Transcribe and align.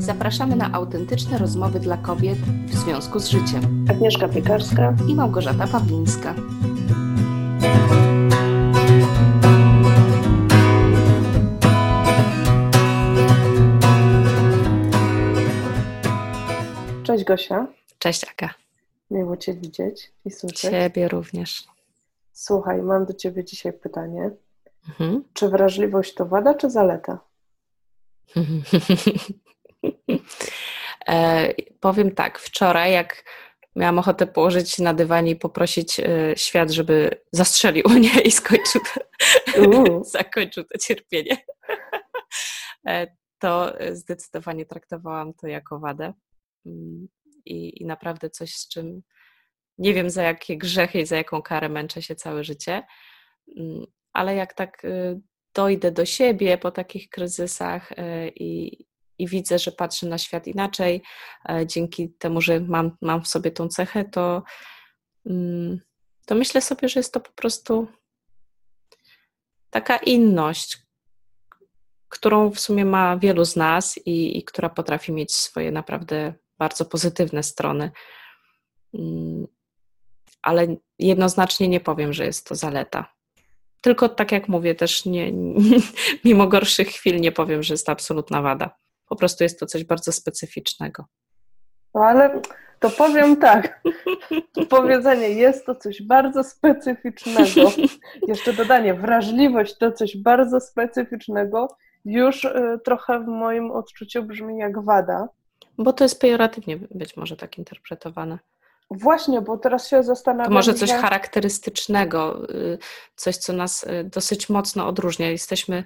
Zapraszamy 0.00 0.56
na 0.56 0.72
autentyczne 0.72 1.38
rozmowy 1.38 1.80
dla 1.80 1.96
kobiet 1.96 2.38
w 2.38 2.74
związku 2.74 3.18
z 3.18 3.28
życiem. 3.28 3.86
Agnieszka 3.90 4.28
Piekarska 4.28 4.94
i 5.08 5.14
Małgorzata 5.14 5.66
Pawlińska. 5.66 6.34
Cześć 17.02 17.24
Gosia. 17.24 17.66
Cześć 17.98 18.24
Aga. 18.24 18.54
Miło 19.10 19.36
Cię 19.36 19.54
widzieć 19.54 20.12
i 20.24 20.30
słyszeć. 20.30 20.60
Ciebie 20.60 21.08
również. 21.08 21.64
Słuchaj, 22.32 22.82
mam 22.82 23.06
do 23.06 23.14
Ciebie 23.14 23.44
dzisiaj 23.44 23.72
pytanie. 23.72 24.30
Mhm. 24.88 25.24
Czy 25.32 25.48
wrażliwość 25.48 26.14
to 26.14 26.26
wada 26.26 26.54
czy 26.54 26.70
zaleta? 26.70 27.18
e, 31.08 31.54
powiem 31.80 32.14
tak, 32.14 32.38
wczoraj 32.38 32.92
jak 32.92 33.24
miałam 33.76 33.98
ochotę 33.98 34.26
położyć 34.26 34.70
się 34.70 34.82
na 34.82 34.94
dywanie 34.94 35.30
i 35.30 35.36
poprosić 35.36 36.00
e, 36.00 36.06
świat, 36.36 36.70
żeby 36.70 37.10
zastrzelił 37.32 37.84
mnie 37.94 38.20
i 38.24 38.30
skończył, 38.30 38.80
zakończył 40.04 40.64
to 40.64 40.78
cierpienie, 40.78 41.36
e, 42.88 43.06
to 43.38 43.72
zdecydowanie 43.92 44.66
traktowałam 44.66 45.34
to 45.34 45.46
jako 45.46 45.78
wadę. 45.78 46.12
Mm, 46.66 47.08
I, 47.44 47.82
I 47.82 47.86
naprawdę 47.86 48.30
coś, 48.30 48.54
z 48.54 48.68
czym 48.68 49.02
nie 49.78 49.94
wiem 49.94 50.10
za 50.10 50.22
jakie 50.22 50.58
grzechy 50.58 51.00
i 51.00 51.06
za 51.06 51.16
jaką 51.16 51.42
karę 51.42 51.68
męczę 51.68 52.02
się 52.02 52.14
całe 52.14 52.44
życie, 52.44 52.82
mm, 53.58 53.86
ale 54.12 54.34
jak 54.34 54.54
tak 54.54 54.84
y, 54.84 55.20
dojdę 55.54 55.92
do 55.92 56.04
siebie 56.04 56.58
po 56.58 56.70
takich 56.70 57.08
kryzysach 57.08 57.92
y, 57.92 57.96
i, 58.34 58.84
i 59.22 59.26
widzę, 59.26 59.58
że 59.58 59.72
patrzę 59.72 60.06
na 60.06 60.18
świat 60.18 60.46
inaczej, 60.46 61.02
e, 61.48 61.66
dzięki 61.66 62.10
temu, 62.10 62.40
że 62.40 62.60
mam, 62.60 62.96
mam 63.00 63.22
w 63.22 63.28
sobie 63.28 63.50
tą 63.50 63.68
cechę, 63.68 64.04
to, 64.04 64.42
mm, 65.26 65.80
to 66.26 66.34
myślę 66.34 66.60
sobie, 66.60 66.88
że 66.88 67.00
jest 67.00 67.12
to 67.12 67.20
po 67.20 67.32
prostu 67.32 67.88
taka 69.70 69.96
inność, 69.96 70.78
którą 72.08 72.50
w 72.50 72.60
sumie 72.60 72.84
ma 72.84 73.16
wielu 73.16 73.44
z 73.44 73.56
nas 73.56 73.98
i, 74.06 74.38
i 74.38 74.44
która 74.44 74.68
potrafi 74.68 75.12
mieć 75.12 75.34
swoje 75.34 75.72
naprawdę 75.72 76.34
bardzo 76.58 76.84
pozytywne 76.84 77.42
strony. 77.42 77.90
Mm, 78.94 79.46
ale 80.42 80.76
jednoznacznie 80.98 81.68
nie 81.68 81.80
powiem, 81.80 82.12
że 82.12 82.24
jest 82.24 82.48
to 82.48 82.54
zaleta. 82.54 83.14
Tylko 83.80 84.08
tak 84.08 84.32
jak 84.32 84.48
mówię, 84.48 84.74
też 84.74 85.04
nie, 85.04 85.32
mimo 86.24 86.46
gorszych 86.46 86.88
chwil 86.88 87.20
nie 87.20 87.32
powiem, 87.32 87.62
że 87.62 87.74
jest 87.74 87.86
to 87.86 87.92
absolutna 87.92 88.42
wada. 88.42 88.76
Po 89.10 89.16
prostu 89.16 89.44
jest 89.44 89.60
to 89.60 89.66
coś 89.66 89.84
bardzo 89.84 90.12
specyficznego. 90.12 91.04
No 91.94 92.00
ale 92.00 92.40
to 92.80 92.90
powiem 92.90 93.36
tak. 93.36 93.82
Powiedzenie 94.68 95.28
jest 95.28 95.66
to 95.66 95.74
coś 95.74 96.02
bardzo 96.02 96.44
specyficznego. 96.44 97.72
Jeszcze 98.28 98.52
dodanie, 98.52 98.94
wrażliwość 98.94 99.78
to 99.78 99.92
coś 99.92 100.16
bardzo 100.16 100.60
specyficznego 100.60 101.76
już 102.04 102.44
y, 102.44 102.80
trochę 102.84 103.20
w 103.20 103.26
moim 103.26 103.70
odczuciu 103.70 104.22
brzmi 104.22 104.58
jak 104.58 104.84
wada. 104.84 105.28
Bo 105.78 105.92
to 105.92 106.04
jest 106.04 106.20
pejoratywnie 106.20 106.76
być 106.76 107.16
może 107.16 107.36
tak 107.36 107.58
interpretowane. 107.58 108.38
Właśnie, 108.90 109.40
bo 109.40 109.58
teraz 109.58 109.88
się 109.88 110.02
zastanawiam. 110.02 110.46
To 110.46 110.54
może 110.54 110.74
coś 110.74 110.88
że... 110.88 110.98
charakterystycznego, 110.98 112.50
y, 112.50 112.78
coś, 113.16 113.36
co 113.36 113.52
nas 113.52 113.84
y, 113.84 114.04
dosyć 114.04 114.48
mocno 114.48 114.88
odróżnia. 114.88 115.30
Jesteśmy 115.30 115.84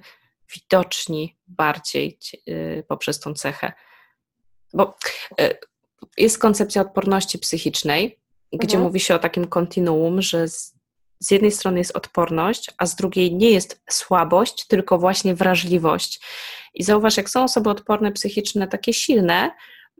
widoczni 0.53 1.37
bardziej 1.47 2.19
y, 2.47 2.83
poprzez 2.87 3.19
tą 3.19 3.33
cechę. 3.33 3.73
Bo 4.73 4.97
jest 6.17 6.37
koncepcja 6.37 6.81
odporności 6.81 7.39
psychicznej, 7.39 8.19
gdzie 8.53 8.77
mhm. 8.77 8.83
mówi 8.83 8.99
się 8.99 9.15
o 9.15 9.19
takim 9.19 9.47
kontinuum, 9.47 10.21
że 10.21 10.47
z, 10.47 10.75
z 11.19 11.31
jednej 11.31 11.51
strony 11.51 11.77
jest 11.77 11.97
odporność, 11.97 12.71
a 12.77 12.85
z 12.85 12.95
drugiej 12.95 13.35
nie 13.35 13.51
jest 13.51 13.83
słabość, 13.89 14.67
tylko 14.67 14.97
właśnie 14.97 15.35
wrażliwość. 15.35 16.21
I 16.73 16.83
zauważ, 16.83 17.17
jak 17.17 17.29
są 17.29 17.43
osoby 17.43 17.69
odporne 17.69 18.11
psychiczne, 18.11 18.67
takie 18.67 18.93
silne, 18.93 19.51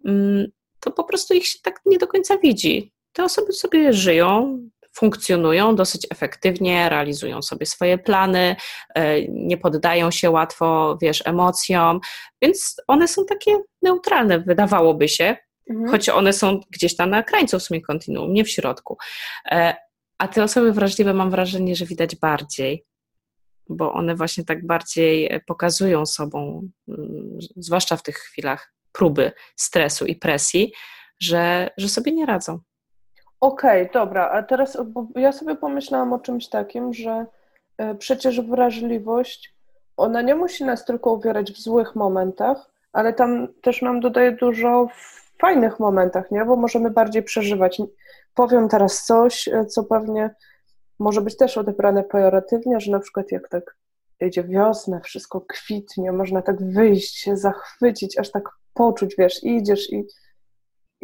mm, 0.06 0.48
to 0.80 0.92
po 0.92 1.04
prostu 1.04 1.34
ich 1.34 1.48
się 1.48 1.60
tak 1.64 1.82
nie 1.86 1.98
do 1.98 2.08
końca 2.08 2.38
widzi 2.38 2.96
te 3.16 3.24
osoby 3.24 3.54
sobie 3.54 3.94
żyją, 3.94 4.60
funkcjonują 4.98 5.76
dosyć 5.76 6.08
efektywnie, 6.12 6.90
realizują 6.90 7.42
sobie 7.42 7.66
swoje 7.66 7.98
plany, 7.98 8.56
e, 8.96 9.22
nie 9.28 9.58
poddają 9.58 10.12
się 10.12 10.30
łatwo, 10.30 10.98
wiesz, 11.02 11.22
emocjom, 11.26 12.00
więc 12.42 12.76
one 12.88 13.08
są 13.08 13.26
takie 13.26 13.52
neutralne, 13.82 14.40
wydawałoby 14.40 15.08
się, 15.08 15.36
mhm. 15.70 15.90
choć 15.92 16.10
one 16.10 16.34
są 16.34 16.60
gdzieś 16.72 16.96
tam 16.96 17.10
na 17.10 17.24
krańcu 17.24 17.60
w 17.60 17.64
sumie 17.64 17.82
kontinuum, 17.82 18.34
nie 18.34 18.44
w 18.44 18.50
środku. 18.50 18.98
E, 19.52 19.76
a 20.18 20.28
te 20.28 20.44
osoby 20.44 20.72
wrażliwe 20.72 21.14
mam 21.14 21.32
wrażenie, 21.32 21.76
że 21.76 21.86
widać 21.86 22.16
bardziej, 22.16 22.86
bo 23.70 23.94
one 23.94 24.16
właśnie 24.16 24.46
tak 24.46 24.68
bardziej 24.68 25.42
pokazują 25.48 26.06
sobą, 26.06 26.70
mm, 26.88 27.38
zwłaszcza 27.56 27.98
w 27.98 28.04
tych 28.04 28.18
chwilach 28.18 28.74
próby, 28.92 29.32
stresu 29.56 30.06
i 30.06 30.16
presji, 30.16 30.74
że, 31.20 31.70
że 31.78 31.90
sobie 31.90 32.12
nie 32.12 32.26
radzą. 32.26 32.60
Okej, 33.42 33.82
okay, 33.82 33.94
dobra, 33.94 34.30
a 34.30 34.44
teraz 34.44 34.78
ja 35.16 35.32
sobie 35.32 35.56
pomyślałam 35.56 36.14
o 36.14 36.20
czymś 36.20 36.50
takim, 36.50 36.94
że 36.94 37.26
e, 37.78 37.96
przecież 37.96 38.42
wrażliwość, 38.42 39.56
ona 39.98 40.22
nie 40.22 40.36
musi 40.36 40.66
nas 40.66 40.86
tylko 40.86 41.14
uwierać 41.14 41.52
w 41.52 41.62
złych 41.62 41.96
momentach, 41.96 42.72
ale 42.94 43.14
tam 43.14 43.48
też 43.62 43.82
nam 43.82 44.00
dodaje 44.00 44.32
dużo 44.32 44.88
w 44.96 45.38
fajnych 45.40 45.80
momentach, 45.80 46.32
nie? 46.32 46.46
Bo 46.46 46.56
możemy 46.56 46.90
bardziej 46.90 47.24
przeżywać. 47.24 47.82
Powiem 48.34 48.70
teraz 48.70 49.06
coś, 49.06 49.48
e, 49.48 49.66
co 49.66 49.84
pewnie 49.84 50.30
może 51.00 51.22
być 51.22 51.38
też 51.38 51.58
odebrane 51.58 52.04
pejoratywnie, 52.04 52.80
że 52.80 52.92
na 52.92 53.00
przykład 53.00 53.32
jak 53.32 53.50
tak 53.50 53.76
idzie 54.22 54.44
wiosna, 54.44 55.00
wszystko 55.00 55.42
kwitnie, 55.42 56.12
można 56.12 56.42
tak 56.42 56.64
wyjść, 56.64 57.18
się 57.18 57.38
zachwycić, 57.38 58.20
aż 58.20 58.32
tak 58.32 58.50
poczuć, 58.74 59.16
wiesz, 59.18 59.44
idziesz 59.44 59.94
i 59.94 60.08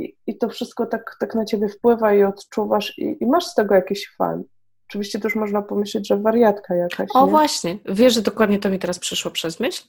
i, 0.01 0.17
i 0.28 0.38
to 0.38 0.50
wszystko 0.50 0.85
tak, 0.85 1.16
tak 1.19 1.35
na 1.35 1.45
ciebie 1.45 1.69
wpływa 1.69 2.13
i 2.13 2.23
odczuwasz 2.23 2.97
i, 2.97 3.17
i 3.19 3.25
masz 3.25 3.45
z 3.45 3.56
tego 3.56 3.75
jakiś 3.75 4.09
fan. 4.17 4.44
Oczywiście 4.89 5.19
też 5.19 5.35
można 5.35 5.62
pomyśleć, 5.62 6.07
że 6.07 6.17
wariatka 6.17 6.75
jakaś. 6.75 7.09
O 7.13 7.25
nie? 7.25 7.31
właśnie, 7.31 7.78
wiesz, 7.85 8.13
że 8.13 8.22
dokładnie 8.22 8.59
to 8.59 8.69
mi 8.69 8.79
teraz 8.79 9.00
przyszło 9.00 9.31
przez 9.31 9.59
myśl, 9.59 9.84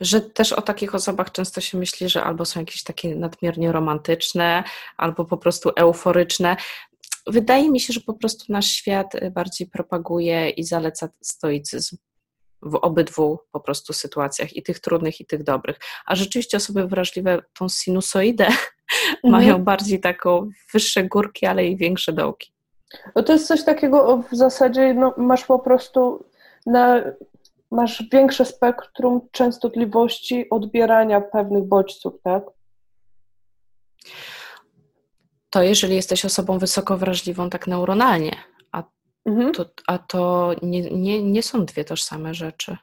że 0.00 0.20
też 0.20 0.52
o 0.52 0.62
takich 0.62 0.94
osobach 0.94 1.32
często 1.32 1.60
się 1.60 1.78
myśli, 1.78 2.08
że 2.08 2.24
albo 2.24 2.44
są 2.44 2.60
jakieś 2.60 2.82
takie 2.82 3.16
nadmiernie 3.16 3.72
romantyczne, 3.72 4.64
albo 4.96 5.24
po 5.24 5.36
prostu 5.36 5.70
euforyczne. 5.76 6.56
Wydaje 7.26 7.70
mi 7.70 7.80
się, 7.80 7.92
że 7.92 8.00
po 8.00 8.14
prostu 8.14 8.52
nasz 8.52 8.66
świat 8.66 9.12
bardziej 9.30 9.66
propaguje 9.66 10.50
i 10.50 10.64
zaleca 10.64 11.08
stoicyzm 11.22 11.96
w 12.62 12.74
obydwu 12.74 13.38
po 13.52 13.60
prostu 13.60 13.92
sytuacjach, 13.92 14.56
i 14.56 14.62
tych 14.62 14.80
trudnych, 14.80 15.20
i 15.20 15.26
tych 15.26 15.42
dobrych. 15.42 15.78
A 16.06 16.14
rzeczywiście 16.14 16.56
osoby 16.56 16.86
wrażliwe 16.86 17.42
tą 17.58 17.68
sinusoidę 17.68 18.48
mhm. 19.10 19.32
mają 19.32 19.64
bardziej 19.64 20.00
taką 20.00 20.50
wyższe 20.72 21.04
górki, 21.04 21.46
ale 21.46 21.66
i 21.66 21.76
większe 21.76 22.12
dołki. 22.12 22.52
No 23.16 23.22
to 23.22 23.32
jest 23.32 23.46
coś 23.46 23.64
takiego 23.64 24.22
w 24.32 24.36
zasadzie, 24.36 24.94
no, 24.94 25.14
masz 25.16 25.44
po 25.44 25.58
prostu 25.58 26.24
na, 26.66 27.02
masz 27.70 28.04
większe 28.12 28.44
spektrum 28.44 29.28
częstotliwości 29.32 30.50
odbierania 30.50 31.20
pewnych 31.20 31.64
bodźców, 31.64 32.14
tak? 32.22 32.42
To 35.50 35.62
jeżeli 35.62 35.94
jesteś 35.94 36.24
osobą 36.24 36.58
wysoko 36.58 36.98
wrażliwą 36.98 37.50
tak 37.50 37.66
neuronalnie, 37.66 38.36
a 38.72 38.82
mhm. 39.26 39.52
to, 39.52 39.64
a 39.86 39.98
to 39.98 40.52
nie, 40.62 40.90
nie, 40.90 41.22
nie 41.22 41.42
są 41.42 41.64
dwie 41.64 41.84
tożsame 41.84 42.34
rzeczy. 42.34 42.76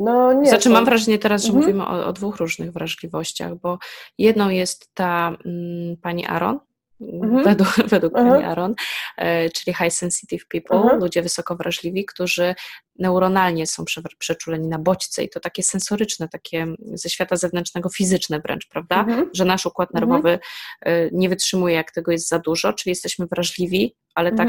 No 0.00 0.32
nie. 0.32 0.48
Znaczy, 0.48 0.70
mam 0.70 0.84
wrażenie 0.84 1.18
teraz, 1.18 1.42
że 1.42 1.48
mhm. 1.52 1.66
mówimy 1.66 1.86
o, 1.86 2.06
o, 2.06 2.12
dwóch 2.12 2.36
różnych 2.36 2.72
wrażliwościach, 2.72 3.54
bo 3.54 3.78
jedną 4.18 4.48
jest 4.48 4.94
ta 4.94 5.36
mm, 5.44 5.96
pani 6.02 6.26
Aaron, 6.26 6.58
mhm. 7.00 7.44
według, 7.44 7.74
według 7.94 8.16
mhm. 8.16 8.32
pani 8.32 8.44
Aaron, 8.44 8.74
e, 9.16 9.50
czyli 9.50 9.74
high 9.74 9.92
sensitive 9.92 10.46
people, 10.48 10.76
mhm. 10.76 11.00
ludzie 11.00 11.22
wysoko 11.22 11.56
wrażliwi, 11.56 12.06
którzy 12.06 12.54
neuronalnie 12.98 13.66
są 13.66 13.84
prze, 13.84 14.02
przeczuleni 14.18 14.68
na 14.68 14.78
bodźce 14.78 15.24
i 15.24 15.28
to 15.28 15.40
takie 15.40 15.62
sensoryczne, 15.62 16.28
takie 16.28 16.66
ze 16.78 17.10
świata 17.10 17.36
zewnętrznego, 17.36 17.88
fizyczne 17.88 18.40
wręcz, 18.40 18.68
prawda? 18.68 19.00
Mhm. 19.00 19.30
Że 19.34 19.44
nasz 19.44 19.66
układ 19.66 19.88
mhm. 19.94 20.08
nerwowy 20.08 20.38
e, 20.80 21.10
nie 21.12 21.28
wytrzymuje, 21.28 21.74
jak 21.74 21.92
tego 21.92 22.12
jest 22.12 22.28
za 22.28 22.38
dużo, 22.38 22.72
czyli 22.72 22.90
jesteśmy 22.90 23.26
wrażliwi, 23.26 23.94
ale 24.14 24.32
tak 24.32 24.48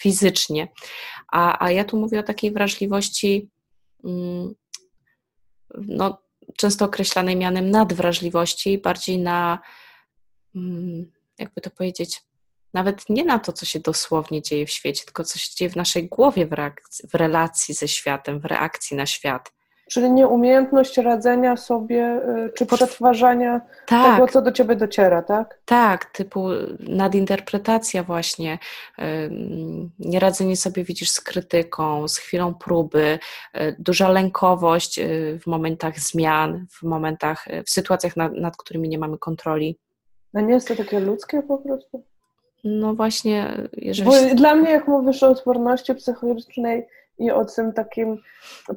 fizycznie. 0.00 0.68
A, 1.32 1.64
a 1.64 1.70
ja 1.70 1.84
tu 1.84 1.96
mówię 1.96 2.20
o 2.20 2.22
takiej 2.22 2.52
wrażliwości. 2.52 3.48
Mm, 4.04 4.54
no, 5.78 6.22
często 6.56 6.84
określanej 6.84 7.36
mianem 7.36 7.70
nadwrażliwości, 7.70 8.78
bardziej 8.78 9.18
na, 9.18 9.58
mm, 10.54 11.12
jakby 11.38 11.60
to 11.60 11.70
powiedzieć, 11.70 12.22
nawet 12.74 13.08
nie 13.08 13.24
na 13.24 13.38
to, 13.38 13.52
co 13.52 13.66
się 13.66 13.80
dosłownie 13.80 14.42
dzieje 14.42 14.66
w 14.66 14.70
świecie, 14.70 15.04
tylko 15.04 15.24
co 15.24 15.38
się 15.38 15.54
dzieje 15.56 15.70
w 15.70 15.76
naszej 15.76 16.08
głowie 16.08 16.46
w, 16.46 16.52
reakcji, 16.52 17.08
w 17.08 17.14
relacji 17.14 17.74
ze 17.74 17.88
światem, 17.88 18.40
w 18.40 18.44
reakcji 18.44 18.96
na 18.96 19.06
świat. 19.06 19.53
Czyli 19.90 20.10
nieumiejętność 20.10 20.96
radzenia 20.98 21.56
sobie, 21.56 22.20
y, 22.46 22.52
czy 22.54 22.66
przetwarzania 22.66 23.60
tak. 23.86 24.14
tego, 24.14 24.28
co 24.28 24.42
do 24.42 24.52
ciebie 24.52 24.76
dociera, 24.76 25.22
tak? 25.22 25.58
Tak, 25.64 26.04
typu 26.04 26.48
nadinterpretacja 26.80 28.02
właśnie, 28.02 28.58
nieradzenie 29.98 30.56
sobie, 30.56 30.84
widzisz, 30.84 31.10
z 31.10 31.20
krytyką, 31.20 32.08
z 32.08 32.18
chwilą 32.18 32.54
próby, 32.54 33.18
y, 33.56 33.76
duża 33.78 34.08
lękowość 34.08 34.98
y, 34.98 35.38
w 35.42 35.46
momentach 35.46 36.00
zmian, 36.00 36.66
w 36.70 36.82
momentach, 36.82 37.46
w 37.66 37.70
sytuacjach, 37.70 38.16
nad, 38.16 38.32
nad 38.32 38.56
którymi 38.56 38.88
nie 38.88 38.98
mamy 38.98 39.18
kontroli. 39.18 39.78
A 40.34 40.40
nie 40.40 40.54
jest 40.54 40.68
to 40.68 40.76
takie 40.76 41.00
ludzkie 41.00 41.42
po 41.42 41.58
prostu? 41.58 42.04
No 42.64 42.94
właśnie, 42.94 43.56
jeżeli... 43.72 44.10
Bo 44.10 44.34
dla 44.34 44.54
mnie, 44.54 44.70
jak 44.70 44.88
mówisz 44.88 45.22
o 45.22 45.28
odporności 45.28 45.94
psychologicznej, 45.94 46.86
i 47.18 47.30
o 47.30 47.44
tym 47.44 47.72
takim 47.72 48.22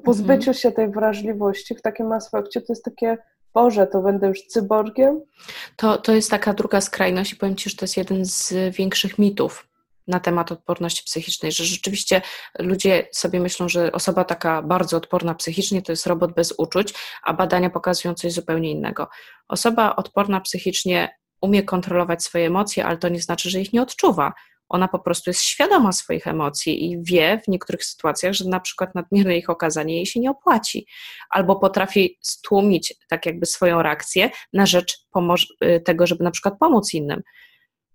pozbyciu 0.03 0.49
mhm. 0.49 0.53
się 0.53 0.71
tej 0.71 0.91
wrażliwości 0.91 1.75
w 1.75 1.81
takim 1.81 2.11
aspekcie, 2.11 2.61
to 2.61 2.65
jest 2.69 2.85
takie, 2.85 3.17
Boże, 3.53 3.87
to 3.87 4.01
będę 4.01 4.27
już 4.27 4.41
cyborgiem? 4.41 5.21
To, 5.75 5.97
to 5.97 6.13
jest 6.13 6.31
taka 6.31 6.53
druga 6.53 6.81
skrajność 6.81 7.33
i 7.33 7.35
powiem 7.35 7.55
Ci, 7.55 7.69
że 7.69 7.75
to 7.75 7.85
jest 7.85 7.97
jeden 7.97 8.25
z 8.25 8.53
większych 8.75 9.19
mitów 9.19 9.67
na 10.07 10.19
temat 10.19 10.51
odporności 10.51 11.03
psychicznej, 11.03 11.51
że 11.51 11.65
rzeczywiście 11.65 12.21
ludzie 12.59 13.07
sobie 13.11 13.39
myślą, 13.39 13.69
że 13.69 13.91
osoba 13.91 14.23
taka 14.23 14.61
bardzo 14.61 14.97
odporna 14.97 15.35
psychicznie 15.35 15.81
to 15.81 15.91
jest 15.91 16.07
robot 16.07 16.33
bez 16.33 16.53
uczuć, 16.57 16.93
a 17.23 17.33
badania 17.33 17.69
pokazują 17.69 18.13
coś 18.13 18.33
zupełnie 18.33 18.71
innego. 18.71 19.07
Osoba 19.47 19.95
odporna 19.95 20.41
psychicznie 20.41 21.17
umie 21.41 21.63
kontrolować 21.63 22.23
swoje 22.23 22.47
emocje, 22.47 22.85
ale 22.85 22.97
to 22.97 23.09
nie 23.09 23.21
znaczy, 23.21 23.49
że 23.49 23.61
ich 23.61 23.73
nie 23.73 23.81
odczuwa. 23.81 24.33
Ona 24.69 24.87
po 24.87 24.99
prostu 24.99 25.29
jest 25.29 25.41
świadoma 25.41 25.91
swoich 25.91 26.27
emocji 26.27 26.91
i 26.91 27.03
wie 27.03 27.41
w 27.45 27.47
niektórych 27.47 27.85
sytuacjach, 27.85 28.33
że 28.33 28.49
na 28.49 28.59
przykład 28.59 28.95
nadmierne 28.95 29.37
ich 29.37 29.49
okazanie 29.49 29.95
jej 29.95 30.05
się 30.05 30.19
nie 30.19 30.31
opłaci, 30.31 30.87
albo 31.29 31.55
potrafi 31.55 32.17
stłumić 32.21 32.93
tak 33.09 33.25
jakby 33.25 33.45
swoją 33.45 33.81
reakcję 33.81 34.29
na 34.53 34.65
rzecz 34.65 35.07
y, 35.63 35.81
tego, 35.85 36.07
żeby 36.07 36.23
na 36.23 36.31
przykład 36.31 36.53
pomóc 36.59 36.93
innym. 36.93 37.21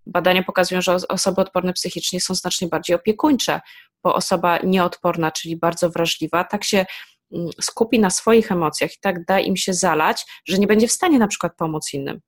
Badania 0.07 0.43
pokazują, 0.43 0.83
że 0.83 0.97
osoby 1.09 1.41
odporne 1.41 1.73
psychicznie 1.73 2.21
są 2.21 2.35
znacznie 2.35 2.69
bardziej 2.69 2.97
opiekuńcze, 2.97 3.61
bo 4.03 4.15
osoba 4.15 4.59
nieodporna, 4.59 5.31
czyli 5.31 5.57
bardzo 5.57 5.91
wrażliwa, 5.91 6.45
tak 6.45 6.65
się 6.65 6.87
mm, 7.33 7.51
skupi 7.61 7.99
na 7.99 8.11
swoich 8.11 8.53
emocjach 8.53 8.93
i 8.93 9.01
tak 9.01 9.25
da 9.25 9.41
im 9.41 9.57
się 9.57 9.75
zalać, 9.75 10.25
że 10.49 10.59
nie 10.59 10.67
będzie 10.67 10.89
w 10.89 10.93
stanie 10.93 11.19
na 11.19 11.29
przykład 11.29 11.53
pomóc 11.57 11.95
innym. 11.95 12.21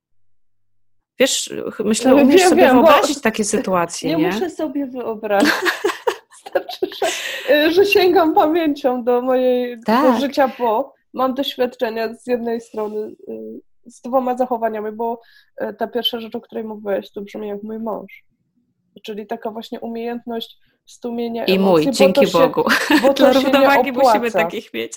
Wiesz, 1.19 1.55
myślę, 1.85 2.15
umiesz 2.15 2.41
wiem, 2.41 2.49
sobie 2.49 2.63
wiem, 2.63 2.77
wyobrazić 2.77 3.21
takie 3.21 3.45
sytuacje, 3.45 4.11
nie? 4.11 4.17
Nie 4.17 4.33
muszę 4.33 4.51
sobie 4.51 4.87
wyobrazić. 4.87 5.53
Znaczy, 6.51 6.87
że, 7.49 7.73
że 7.73 7.87
sięgam 7.87 8.35
pamięcią 8.35 9.05
do 9.05 9.23
mojej 9.23 9.81
tak. 9.87 10.21
życia 10.21 10.49
po. 10.49 10.95
Mam 11.13 11.35
doświadczenia 11.35 12.15
z 12.15 12.27
jednej 12.27 12.61
strony 12.61 12.99
y, 12.99 13.61
z 13.87 14.01
dwoma 14.01 14.37
zachowaniami, 14.37 14.93
bo 14.93 15.21
y, 15.63 15.75
ta 15.75 15.87
pierwsza 15.87 16.21
rzecz, 16.21 16.35
o 16.35 16.41
której 16.41 16.65
mówiłeś, 16.65 17.13
to 17.13 17.21
brzmi 17.21 17.49
jak 17.49 17.63
mój 17.63 17.79
mąż. 17.79 18.25
Czyli 19.03 19.27
taka 19.27 19.51
właśnie 19.51 19.81
umiejętność 19.81 20.59
stumienia 20.87 21.45
I 21.45 21.55
emocji. 21.55 21.87
Mój, 21.87 21.95
dzięki 21.95 22.27
się, 22.27 22.39
Bogu. 22.39 22.65
Bo 23.03 23.15
to 23.15 23.33
równowagi 23.33 23.93
musimy 23.93 24.31
takich 24.31 24.75
mieć. 24.75 24.93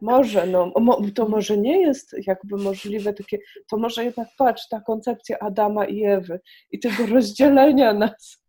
Może, 0.00 0.46
no, 0.46 0.72
to 1.14 1.28
może 1.28 1.58
nie 1.58 1.80
jest 1.80 2.14
jakby 2.26 2.56
możliwe 2.56 3.14
takie, 3.14 3.38
to 3.70 3.76
może 3.76 4.04
jednak 4.04 4.28
patrz, 4.38 4.68
ta 4.68 4.80
koncepcja 4.80 5.38
Adama 5.38 5.86
i 5.86 6.04
Ewy 6.04 6.40
i 6.70 6.78
tego 6.78 7.06
rozdzielenia 7.14 7.94
nas. 7.94 8.42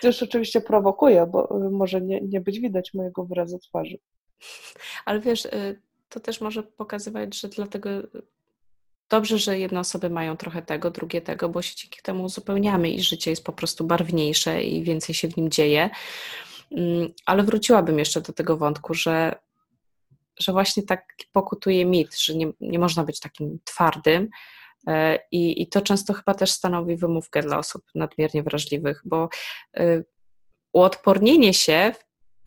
To 0.00 0.06
już 0.06 0.22
oczywiście 0.22 0.60
prowokuje, 0.60 1.26
bo 1.26 1.66
y, 1.66 1.70
może 1.70 2.00
nie, 2.00 2.20
nie 2.20 2.40
być 2.40 2.60
widać 2.60 2.94
mojego 2.94 3.24
wyrazu 3.24 3.58
twarzy. 3.58 3.98
Ale 5.04 5.20
wiesz, 5.20 5.44
y, 5.44 5.80
to 6.08 6.20
też 6.20 6.40
może 6.40 6.62
pokazywać, 6.62 7.40
że 7.40 7.48
dlatego 7.48 7.90
dobrze, 9.10 9.38
że 9.38 9.58
jedne 9.58 9.80
osoby 9.80 10.10
mają 10.10 10.36
trochę 10.36 10.62
tego, 10.62 10.90
drugie 10.90 11.20
tego, 11.20 11.48
bo 11.48 11.62
się 11.62 11.76
dzięki 11.76 12.02
temu 12.02 12.24
uzupełniamy 12.24 12.90
i 12.90 13.02
życie 13.02 13.30
jest 13.30 13.44
po 13.44 13.52
prostu 13.52 13.84
barwniejsze 13.84 14.62
i 14.62 14.82
więcej 14.82 15.14
się 15.14 15.28
w 15.28 15.36
nim 15.36 15.50
dzieje. 15.50 15.90
Mm, 16.70 17.12
ale 17.26 17.42
wróciłabym 17.42 17.98
jeszcze 17.98 18.20
do 18.20 18.32
tego 18.32 18.56
wątku, 18.56 18.94
że 18.94 19.34
że 20.40 20.52
właśnie 20.52 20.82
tak 20.82 21.14
pokutuje 21.32 21.84
mit, 21.84 22.18
że 22.18 22.34
nie, 22.34 22.52
nie 22.60 22.78
można 22.78 23.04
być 23.04 23.20
takim 23.20 23.58
twardym. 23.64 24.28
E, 24.86 25.18
I, 25.32 25.62
I 25.62 25.68
to 25.68 25.80
często 25.80 26.12
chyba 26.12 26.34
też 26.34 26.50
stanowi 26.50 26.96
wymówkę 26.96 27.42
dla 27.42 27.58
osób 27.58 27.82
nadmiernie 27.94 28.42
wrażliwych, 28.42 29.02
bo 29.04 29.28
e, 29.76 30.02
uodpornienie 30.72 31.54
się 31.54 31.92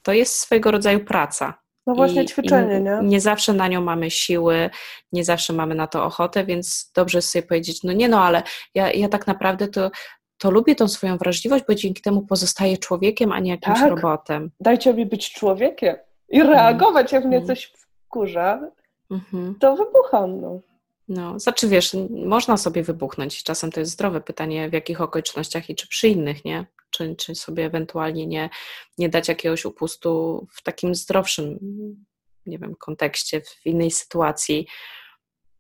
to 0.02 0.14
jest 0.14 0.40
swojego 0.40 0.72
rodzaju 0.72 1.06
praca. 1.06 1.54
No 1.88 1.96
właśnie 1.96 2.24
I, 2.24 2.26
ćwiczenie, 2.26 2.82
nie? 2.82 3.00
Nie 3.04 3.22
zawsze 3.22 3.54
na 3.54 3.68
nią 3.68 3.82
mamy 3.82 4.12
siły, 4.12 4.70
nie 5.12 5.24
zawsze 5.24 5.54
mamy 5.54 5.76
na 5.76 5.88
to 5.88 6.06
ochotę, 6.06 6.46
więc 6.46 6.92
dobrze 6.96 7.18
jest 7.18 7.30
sobie 7.30 7.44
powiedzieć, 7.44 7.84
no 7.84 7.94
nie 7.94 8.10
no, 8.10 8.24
ale 8.24 8.44
ja, 8.76 8.94
ja 8.94 9.10
tak 9.10 9.28
naprawdę 9.28 9.68
to, 9.68 9.92
to 10.38 10.52
lubię 10.52 10.76
tą 10.76 10.88
swoją 10.88 11.18
wrażliwość, 11.18 11.66
bo 11.68 11.76
dzięki 11.76 12.02
temu 12.02 12.22
pozostaję 12.22 12.78
człowiekiem, 12.78 13.32
a 13.32 13.40
nie 13.40 13.52
jakimś 13.52 13.80
tak. 13.80 13.90
robotem. 13.90 14.52
Dajcie 14.60 14.94
mi 14.94 15.06
być 15.06 15.34
człowiekiem 15.34 15.96
i 16.30 16.44
reagować, 16.44 17.12
jak 17.12 17.26
mnie 17.26 17.46
coś 17.46 17.74
wkurza, 18.06 18.72
mhm. 19.12 19.56
to 19.60 19.76
wybucham. 19.76 20.42
No. 20.42 20.62
No, 21.08 21.40
znaczy 21.40 21.68
wiesz, 21.68 21.96
można 22.10 22.58
sobie 22.58 22.84
wybuchnąć. 22.84 23.44
Czasem 23.44 23.72
to 23.72 23.80
jest 23.80 23.92
zdrowe 23.92 24.22
pytanie, 24.22 24.70
w 24.70 24.74
jakich 24.74 25.02
okolicznościach 25.02 25.70
i 25.70 25.76
czy 25.76 25.88
przy 25.88 26.08
innych, 26.08 26.46
nie? 26.46 26.66
Czy, 26.90 27.16
czy 27.16 27.36
sobie 27.36 27.66
ewentualnie 27.66 28.28
nie, 28.28 28.50
nie 28.98 29.10
dać 29.10 29.28
jakiegoś 29.28 29.66
upustu 29.66 30.48
w 30.52 30.64
takim 30.64 30.96
zdrowszym, 30.96 31.60
nie 32.46 32.60
wiem, 32.60 32.76
kontekście, 32.80 33.42
w 33.42 33.66
innej 33.66 33.92
sytuacji. 33.92 34.68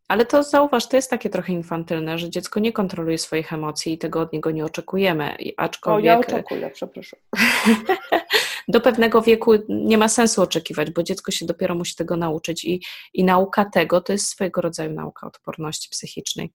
Ale 0.08 0.26
to 0.26 0.44
zauważ, 0.44 0.88
to 0.88 0.96
jest 0.96 1.10
takie 1.10 1.30
trochę 1.30 1.54
infantylne, 1.54 2.18
że 2.18 2.30
dziecko 2.30 2.60
nie 2.60 2.74
kontroluje 2.74 3.18
swoich 3.18 3.54
emocji 3.54 3.94
i 3.94 3.98
tego 3.98 4.22
od 4.22 4.34
niego 4.34 4.52
nie 4.52 4.66
oczekujemy. 4.66 5.38
Aczkolwiek... 5.58 6.12
O, 6.12 6.14
ja 6.14 6.20
oczekuję, 6.20 6.72
przepraszam. 6.74 7.20
do 8.68 8.82
pewnego 8.82 9.22
wieku 9.22 9.52
nie 9.70 9.98
ma 9.98 10.08
sensu 10.08 10.42
oczekiwać, 10.42 10.92
bo 10.92 11.04
dziecko 11.04 11.32
się 11.32 11.46
dopiero 11.46 11.76
musi 11.76 11.96
tego 11.96 12.18
nauczyć 12.18 12.66
i, 12.66 12.82
i 13.14 13.24
nauka 13.24 13.66
tego 13.66 14.02
to 14.02 14.14
jest 14.14 14.28
swojego 14.28 14.62
rodzaju 14.62 14.94
nauka 14.94 15.28
odporności 15.28 15.90
psychicznej. 15.90 16.54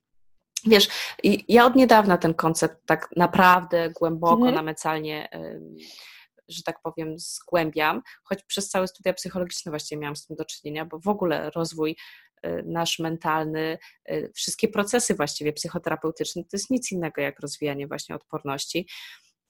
Wiesz, 0.67 0.89
ja 1.49 1.67
od 1.67 1.77
niedawna 1.77 2.19
ten 2.19 2.35
koncept 2.35 2.77
tak 2.87 3.09
naprawdę 3.17 3.91
głęboko, 3.91 4.35
mhm. 4.35 4.55
namacalnie 4.55 5.29
że 6.49 6.63
tak 6.63 6.83
powiem, 6.83 7.19
zgłębiam, 7.19 8.03
choć 8.23 8.43
przez 8.43 8.69
całe 8.69 8.89
studia 8.89 9.13
psychologiczne 9.13 9.71
właściwie 9.71 10.01
miałam 10.01 10.17
z 10.17 10.27
tym 10.27 10.37
do 10.37 10.45
czynienia, 10.45 10.85
bo 10.85 10.99
w 10.99 11.09
ogóle 11.09 11.51
rozwój 11.51 11.97
nasz 12.67 12.99
mentalny, 12.99 13.79
y, 14.11 14.33
wszystkie 14.35 14.69
procesy 14.69 15.15
właściwie 15.15 15.53
psychoterapeutyczne. 15.53 16.43
To 16.43 16.49
jest 16.53 16.71
nic 16.71 16.93
innego 16.93 17.21
jak 17.21 17.41
rozwijanie 17.41 17.87
właśnie 17.87 18.15
odporności, 18.15 18.89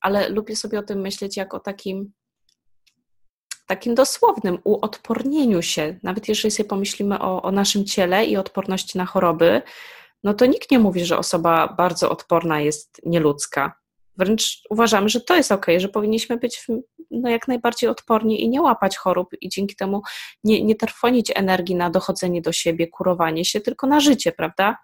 ale 0.01 0.29
lubię 0.29 0.57
sobie 0.57 0.79
o 0.79 0.83
tym 0.83 1.01
myśleć 1.01 1.37
jak 1.37 1.55
o 1.55 1.61
takim 1.61 2.13
takim 3.67 3.95
dosłownym 3.95 4.59
uodpornieniu 4.65 5.63
się, 5.63 5.99
nawet 6.03 6.29
jeżeli 6.29 6.51
sobie 6.51 6.69
pomyślimy 6.69 7.19
o, 7.19 7.43
o 7.43 7.51
naszym 7.51 7.85
ciele 7.85 8.27
i 8.27 8.37
odporności 8.37 8.99
na 8.99 9.07
choroby, 9.07 9.63
no 10.25 10.35
to 10.35 10.47
nikt 10.47 10.71
nie 10.71 10.79
mówi, 10.79 11.05
że 11.05 11.19
osoba 11.19 11.75
bardzo 11.77 12.11
odporna 12.11 12.61
jest 12.61 13.01
nieludzka. 13.07 13.73
Wręcz 14.17 14.63
uważamy, 14.71 15.09
że 15.09 15.21
to 15.21 15.37
jest 15.37 15.53
ok, 15.53 15.67
że 15.77 15.89
powinniśmy 15.89 16.37
być 16.37 16.67
no, 17.11 17.31
jak 17.31 17.49
najbardziej 17.49 17.91
odporni 17.91 18.43
i 18.43 18.49
nie 18.49 18.63
łapać 18.63 18.97
chorób 18.97 19.29
i 19.41 19.49
dzięki 19.49 19.77
temu 19.77 20.03
nie, 20.45 20.65
nie 20.65 20.75
trwonić 20.75 21.33
energii 21.35 21.75
na 21.75 21.91
dochodzenie 21.91 22.43
do 22.43 22.53
siebie, 22.53 22.89
kurowanie 22.89 23.45
się, 23.45 23.61
tylko 23.61 23.87
na 23.87 24.01
życie, 24.01 24.33
prawda? 24.33 24.77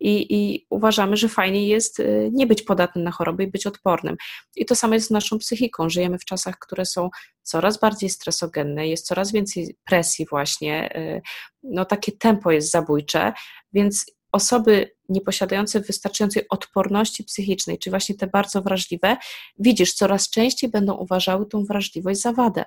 I, 0.00 0.34
I, 0.34 0.66
uważamy, 0.70 1.16
że 1.16 1.28
fajniej 1.28 1.68
jest 1.68 2.00
y, 2.00 2.30
nie 2.32 2.46
być 2.46 2.62
podatnym 2.62 3.04
na 3.04 3.10
choroby 3.10 3.44
i 3.44 3.50
być 3.50 3.66
odpornym. 3.66 4.16
I 4.56 4.66
to 4.66 4.74
samo 4.74 4.94
jest 4.94 5.06
z 5.06 5.10
naszą 5.10 5.38
psychiką. 5.38 5.90
Żyjemy 5.90 6.18
w 6.18 6.24
czasach, 6.24 6.58
które 6.58 6.86
są 6.86 7.10
coraz 7.42 7.80
bardziej 7.80 8.10
stresogenne, 8.10 8.88
jest 8.88 9.06
coraz 9.06 9.32
więcej 9.32 9.76
presji, 9.84 10.26
właśnie. 10.30 10.96
Y, 10.96 11.22
no, 11.62 11.84
takie 11.84 12.12
tempo 12.12 12.50
jest 12.50 12.70
zabójcze, 12.70 13.32
więc 13.72 14.15
osoby 14.32 14.96
nieposiadające 15.08 15.80
wystarczającej 15.80 16.48
odporności 16.48 17.24
psychicznej, 17.24 17.78
czy 17.78 17.90
właśnie 17.90 18.14
te 18.14 18.26
bardzo 18.26 18.62
wrażliwe, 18.62 19.16
widzisz, 19.58 19.94
coraz 19.94 20.30
częściej 20.30 20.70
będą 20.70 20.94
uważały 20.94 21.46
tą 21.46 21.64
wrażliwość 21.64 22.20
za 22.20 22.32
wadę. 22.32 22.64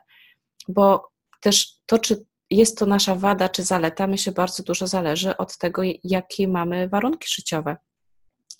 Bo 0.67 1.09
też 1.41 1.73
to, 1.85 1.99
czy 1.99 2.25
jest 2.49 2.77
to 2.77 2.85
nasza 2.85 3.15
wada 3.15 3.49
czy 3.49 3.63
zaleta, 3.63 4.07
myślę, 4.07 4.33
bardzo 4.33 4.63
dużo 4.63 4.87
zależy 4.87 5.37
od 5.37 5.57
tego, 5.57 5.81
jakie 6.03 6.47
mamy 6.47 6.89
warunki 6.89 7.33
życiowe. 7.33 7.77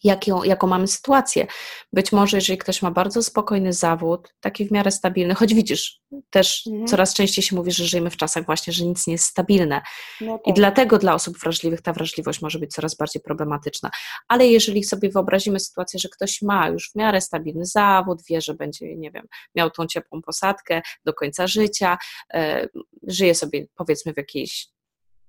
Jaką, 0.04 0.44
jaką 0.44 0.68
mamy 0.68 0.88
sytuację. 0.88 1.48
Być 1.94 2.12
może, 2.12 2.38
jeżeli 2.38 2.58
ktoś 2.58 2.82
ma 2.82 2.92
bardzo 2.92 3.24
spokojny 3.24 3.74
zawód, 3.74 4.34
taki 4.40 4.66
w 4.66 4.72
miarę 4.72 4.92
stabilny, 4.92 5.36
choć 5.36 5.54
widzisz, 5.54 6.02
też 6.30 6.68
mhm. 6.68 6.88
coraz 6.88 7.14
częściej 7.14 7.44
się 7.44 7.56
mówi, 7.56 7.72
że 7.72 7.86
żyjemy 7.86 8.10
w 8.10 8.18
czasach 8.18 8.46
właśnie, 8.46 8.74
że 8.74 8.86
nic 8.86 9.08
nie 9.08 9.14
jest 9.14 9.26
stabilne. 9.26 9.82
No 10.22 10.38
tak. 10.38 10.48
I 10.48 10.54
dlatego 10.54 10.98
dla 10.98 11.14
osób 11.14 11.38
wrażliwych 11.38 11.82
ta 11.82 11.94
wrażliwość 11.94 12.42
może 12.42 12.60
być 12.60 12.72
coraz 12.72 12.96
bardziej 12.96 13.22
problematyczna. 13.22 13.90
Ale 14.28 14.48
jeżeli 14.48 14.84
sobie 14.84 15.10
wyobrazimy 15.10 15.60
sytuację, 15.60 16.00
że 16.00 16.10
ktoś 16.10 16.42
ma 16.42 16.68
już 16.68 16.92
w 16.92 16.96
miarę 16.96 17.22
stabilny 17.22 17.66
zawód, 17.66 18.22
wie, 18.30 18.42
że 18.42 18.54
będzie, 18.54 18.96
nie 18.96 19.12
wiem, 19.12 19.28
miał 19.56 19.72
tą 19.72 19.88
ciepłą 19.88 20.22
posadkę 20.22 20.82
do 21.06 21.14
końca 21.14 21.48
życia, 21.48 21.98
e, 22.34 22.68
żyje 23.08 23.36
sobie 23.36 23.68
powiedzmy 23.76 24.14
w 24.14 24.18
jakiejś 24.18 24.70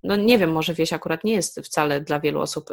no 0.02 0.16
nie 0.16 0.38
wiem, 0.38 0.52
może 0.52 0.74
wieś 0.74 0.92
akurat 0.92 1.24
nie 1.24 1.32
jest 1.32 1.60
wcale 1.60 2.00
dla 2.00 2.20
wielu 2.20 2.40
osób 2.40 2.70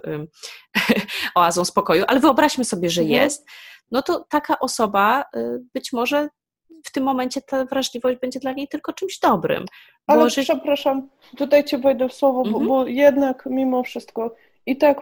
oazą 1.38 1.66
spokoju, 1.66 2.04
ale 2.08 2.20
wyobraźmy 2.20 2.66
sobie, 2.66 2.90
że 2.90 3.02
mhm. 3.02 3.22
jest, 3.22 3.48
no 3.92 4.02
to 4.02 4.26
taka 4.30 4.60
osoba 4.60 5.26
y, 5.36 5.60
być 5.74 5.94
może 5.94 6.30
w 6.84 6.92
tym 6.92 7.04
momencie 7.04 7.42
ta 7.42 7.66
wrażliwość 7.66 8.20
będzie 8.20 8.40
dla 8.40 8.52
niej 8.52 8.68
tylko 8.68 8.94
czymś 8.94 9.20
dobrym. 9.20 9.66
Ale 10.08 10.30
że... 10.30 10.42
przepraszam, 10.42 11.10
tutaj 11.38 11.64
Cię 11.64 11.78
wejdę 11.78 12.10
w 12.10 12.14
słowo, 12.14 12.40
mhm. 12.40 12.68
bo, 12.68 12.74
bo 12.74 12.88
jednak 12.88 13.44
mimo 13.46 13.84
wszystko 13.84 14.36
i 14.66 14.78
tak 14.78 15.02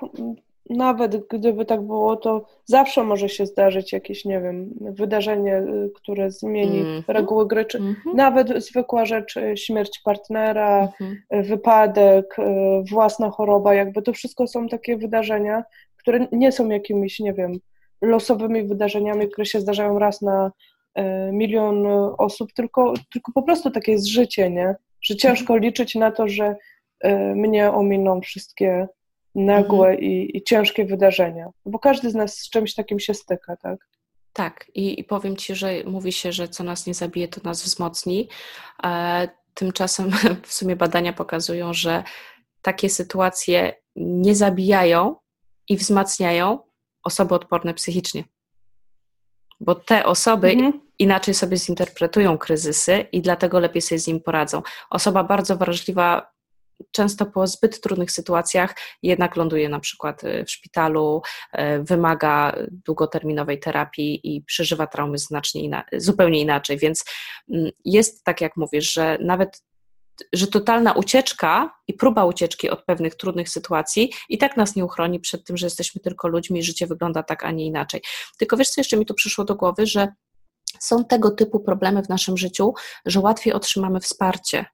nawet 0.69 1.27
gdyby 1.27 1.65
tak 1.65 1.81
było, 1.81 2.15
to 2.15 2.45
zawsze 2.65 3.03
może 3.03 3.29
się 3.29 3.45
zdarzyć 3.45 3.93
jakieś, 3.93 4.25
nie 4.25 4.41
wiem, 4.41 4.69
wydarzenie, 4.81 5.57
y, 5.57 5.91
które 5.95 6.31
zmieni 6.31 6.79
mm 6.79 7.01
-hmm. 7.01 7.03
reguły 7.07 7.47
gry, 7.47 7.65
czy 7.65 7.77
mm 7.77 7.93
-hmm. 7.93 8.15
nawet 8.15 8.63
zwykła 8.63 9.05
rzecz, 9.05 9.37
y, 9.37 9.57
śmierć 9.57 10.01
partnera, 10.05 10.89
mm 11.01 11.15
-hmm. 11.33 11.43
wypadek, 11.43 12.35
własna 12.89 13.29
choroba, 13.29 13.73
jakby 13.73 14.01
to 14.01 14.13
wszystko 14.13 14.47
są 14.47 14.67
takie 14.67 14.97
wydarzenia, 14.97 15.63
które 15.97 16.27
nie 16.31 16.51
są 16.51 16.69
jakimiś, 16.69 17.19
nie 17.19 17.33
wiem, 17.33 17.53
losowymi 18.01 18.63
wydarzeniami, 18.63 19.27
które 19.27 19.45
się 19.45 19.61
zdarzają 19.61 19.99
raz 19.99 20.21
na 20.21 20.51
milion 21.31 21.87
osób, 22.17 22.53
tylko, 22.53 22.93
tylko 23.13 23.31
po 23.31 23.41
prostu 23.43 23.71
takie 23.71 23.91
jest 23.91 24.07
życie, 24.07 24.49
nie? 24.49 24.75
Że 25.01 25.15
ciężko 25.15 25.53
mhm. 25.53 25.61
liczyć 25.61 25.95
na 25.95 26.11
to, 26.11 26.27
że 26.27 26.55
mnie 27.35 27.71
ominą 27.71 28.21
wszystkie 28.21 28.87
nagłe 29.35 29.89
mhm. 29.89 30.03
i, 30.03 30.37
i, 30.37 30.43
ciężkie 30.43 30.85
wydarzenia, 30.85 31.49
bo 31.65 31.79
każdy 31.79 32.09
z 32.09 32.15
nas 32.15 32.37
z 32.37 32.49
czymś 32.49 32.73
takim 32.73 32.99
się 32.99 33.13
styka, 33.13 33.57
tak? 33.57 33.87
Tak, 34.33 34.71
I, 34.75 34.99
i 34.99 35.03
powiem 35.03 35.35
Ci, 35.35 35.55
że 35.55 35.83
mówi 35.85 36.11
się, 36.11 36.31
że 36.31 36.47
co 36.47 36.63
nas 36.63 36.87
nie 36.87 36.93
zabije, 36.93 37.27
to 37.27 37.41
nas 37.43 37.63
wzmocni. 37.63 38.29
E, 38.83 39.27
tymczasem 39.53 40.11
w 40.47 40.53
sumie 40.53 40.75
badania 40.75 41.13
pokazują, 41.13 41.73
że 41.73 42.03
takie 42.61 42.89
sytuacje 42.89 43.73
nie 43.95 44.35
zabijają 44.35 45.15
i 45.69 45.77
wzmacniają 45.77 46.59
osoby 47.03 47.35
odporne 47.35 47.73
psychicznie. 47.73 48.23
Bo 49.59 49.75
te 49.75 50.05
osoby 50.05 50.49
mhm. 50.49 50.81
inaczej 50.99 51.33
sobie 51.33 51.57
zinterpretują 51.57 52.37
kryzysy 52.37 53.05
i 53.11 53.21
dlatego 53.21 53.59
lepiej 53.59 53.81
sobie 53.81 53.99
z 53.99 54.07
nim 54.07 54.21
poradzą. 54.21 54.61
Osoba 54.89 55.23
bardzo 55.23 55.57
wrażliwa 55.57 56.34
często 56.91 57.25
po 57.25 57.47
zbyt 57.47 57.81
trudnych 57.81 58.11
sytuacjach 58.11 58.75
jednak 59.03 59.35
ląduje 59.35 59.69
na 59.69 59.79
przykład 59.79 60.23
y, 60.23 60.45
w 60.45 60.51
szpitalu, 60.51 61.21
y, 61.53 61.83
wymaga 61.83 62.55
długoterminowej 62.71 63.59
terapii 63.59 64.35
i 64.35 64.41
przeżywa 64.41 64.87
traumy 64.87 65.17
znacznie 65.17 65.63
ina 65.63 65.83
zupełnie 65.93 66.41
inaczej. 66.41 66.77
Więc 66.77 67.05
mm, 67.53 67.71
jest 67.85 68.23
tak, 68.23 68.41
jak 68.41 68.57
mówisz, 68.57 68.93
że 68.93 69.17
nawet 69.21 69.61
że 70.33 70.47
totalna 70.47 70.93
ucieczka 70.93 71.79
i 71.87 71.93
próba 71.93 72.25
ucieczki 72.25 72.69
od 72.69 72.85
pewnych 72.85 73.15
trudnych 73.15 73.49
sytuacji 73.49 74.13
i 74.29 74.37
tak 74.37 74.57
nas 74.57 74.75
nie 74.75 74.85
uchroni 74.85 75.19
przed 75.19 75.45
tym, 75.45 75.57
że 75.57 75.65
jesteśmy 75.65 76.01
tylko 76.01 76.27
ludźmi 76.27 76.59
i 76.59 76.63
życie 76.63 76.87
wygląda 76.87 77.23
tak, 77.23 77.45
a 77.45 77.51
nie 77.51 77.65
inaczej. 77.65 78.01
Tylko 78.37 78.57
wiesz, 78.57 78.69
co 78.69 78.81
jeszcze 78.81 78.97
mi 78.97 79.05
tu 79.05 79.13
przyszło 79.13 79.45
do 79.45 79.55
głowy, 79.55 79.85
że 79.85 80.07
są 80.79 81.05
tego 81.05 81.31
typu 81.31 81.59
problemy 81.59 82.03
w 82.03 82.09
naszym 82.09 82.37
życiu, 82.37 82.73
że 83.05 83.19
łatwiej 83.19 83.53
otrzymamy 83.53 83.99
wsparcie 83.99 84.65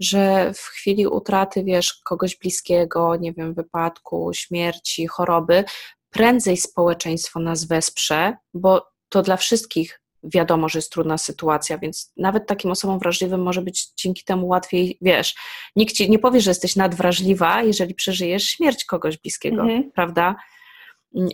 że 0.00 0.52
w 0.54 0.60
chwili 0.60 1.06
utraty, 1.06 1.64
wiesz, 1.64 2.00
kogoś 2.04 2.38
bliskiego, 2.38 3.16
nie 3.16 3.32
wiem, 3.32 3.54
wypadku, 3.54 4.30
śmierci, 4.34 5.06
choroby, 5.06 5.64
prędzej 6.10 6.56
społeczeństwo 6.56 7.40
nas 7.40 7.64
wesprze, 7.64 8.36
bo 8.54 8.86
to 9.08 9.22
dla 9.22 9.36
wszystkich 9.36 10.00
wiadomo, 10.24 10.68
że 10.68 10.78
jest 10.78 10.92
trudna 10.92 11.18
sytuacja, 11.18 11.78
więc 11.78 12.12
nawet 12.16 12.46
takim 12.46 12.70
osobom 12.70 12.98
wrażliwym 12.98 13.42
może 13.42 13.62
być 13.62 13.86
dzięki 13.94 14.24
temu 14.24 14.46
łatwiej, 14.46 14.98
wiesz, 15.00 15.34
nikt 15.76 15.94
ci 15.94 16.10
nie 16.10 16.18
powie, 16.18 16.40
że 16.40 16.50
jesteś 16.50 16.76
nadwrażliwa, 16.76 17.62
jeżeli 17.62 17.94
przeżyjesz 17.94 18.44
śmierć 18.44 18.84
kogoś 18.84 19.18
bliskiego, 19.18 19.62
mhm. 19.62 19.90
prawda? 19.92 20.36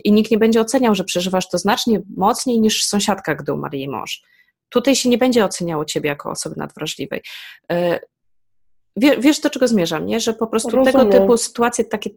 I 0.03 0.11
nikt 0.11 0.31
nie 0.31 0.37
będzie 0.37 0.61
oceniał, 0.61 0.95
że 0.95 1.03
przeżywasz 1.03 1.49
to 1.49 1.57
znacznie 1.57 2.01
mocniej 2.17 2.61
niż 2.61 2.85
sąsiadka, 2.85 3.35
gdy 3.35 3.53
umarł 3.53 3.75
jej 3.75 3.89
mąż. 3.89 4.23
Tutaj 4.69 4.95
się 4.95 5.09
nie 5.09 5.17
będzie 5.17 5.45
oceniało 5.45 5.85
ciebie 5.85 6.09
jako 6.09 6.31
osoby 6.31 6.55
nadwrażliwej. 6.57 7.21
Wiesz, 8.95 9.39
do 9.39 9.49
czego 9.49 9.67
zmierzam, 9.67 10.05
nie? 10.05 10.19
że 10.19 10.33
po 10.33 10.47
prostu 10.47 10.69
Rozumiem. 10.69 10.93
tego 10.93 11.19
typu 11.19 11.37
sytuacje 11.37 11.85
takie, 11.85 12.09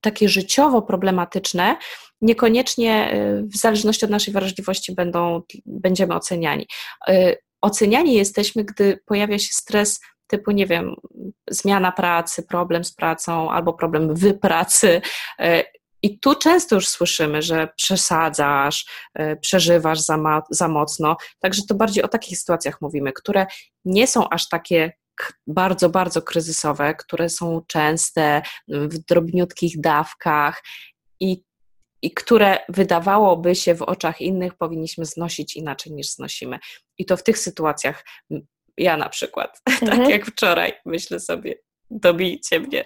takie 0.00 0.28
życiowo 0.28 0.82
problematyczne 0.82 1.76
niekoniecznie 2.22 3.14
y, 3.14 3.42
w 3.42 3.56
zależności 3.56 4.04
od 4.04 4.10
naszej 4.10 4.34
wrażliwości 4.34 4.94
będą, 4.94 5.42
będziemy 5.66 6.14
oceniani. 6.14 6.66
Y, 7.08 7.36
oceniani 7.60 8.14
jesteśmy, 8.14 8.64
gdy 8.64 8.98
pojawia 9.06 9.38
się 9.38 9.52
stres 9.52 10.00
typu, 10.26 10.50
nie 10.50 10.66
wiem, 10.66 10.94
zmiana 11.50 11.92
pracy, 11.92 12.42
problem 12.42 12.84
z 12.84 12.94
pracą 12.94 13.50
albo 13.50 13.72
problem 13.72 14.14
w 14.14 14.38
pracy. 14.38 15.02
Y, 15.40 15.64
I 16.02 16.18
tu 16.18 16.34
często 16.34 16.74
już 16.74 16.88
słyszymy, 16.88 17.42
że 17.42 17.68
przesadzasz, 17.76 18.86
przeżywasz 19.40 20.00
za, 20.00 20.16
ma, 20.16 20.42
za 20.50 20.68
mocno. 20.68 21.16
Także 21.40 21.62
to 21.68 21.74
bardziej 21.74 22.04
o 22.04 22.08
takich 22.08 22.38
sytuacjach 22.38 22.80
mówimy, 22.80 23.12
które 23.12 23.46
nie 23.84 24.06
są 24.06 24.28
aż 24.28 24.48
takie 24.48 24.92
bardzo, 25.46 25.88
bardzo 25.88 26.22
kryzysowe, 26.22 26.94
które 26.94 27.28
są 27.28 27.62
częste 27.66 28.42
w 28.68 28.98
drobniutkich 28.98 29.80
dawkach 29.80 30.62
i, 31.20 31.42
i 32.02 32.14
które 32.14 32.58
wydawałoby 32.68 33.54
się 33.54 33.74
w 33.74 33.82
oczach 33.82 34.20
innych 34.20 34.54
powinniśmy 34.54 35.04
znosić 35.04 35.56
inaczej 35.56 35.92
niż 35.92 36.08
znosimy. 36.08 36.58
I 36.98 37.04
to 37.04 37.16
w 37.16 37.22
tych 37.22 37.38
sytuacjach 37.38 38.04
ja 38.76 38.96
na 38.96 39.08
przykład, 39.08 39.60
tak 39.64 39.82
mhm. 39.82 40.02
tak 40.02 40.10
jak 40.10 40.26
wczoraj, 40.26 40.72
myślę 40.86 41.20
sobie, 41.20 41.54
dobijcie 41.90 42.60
mnie. 42.60 42.84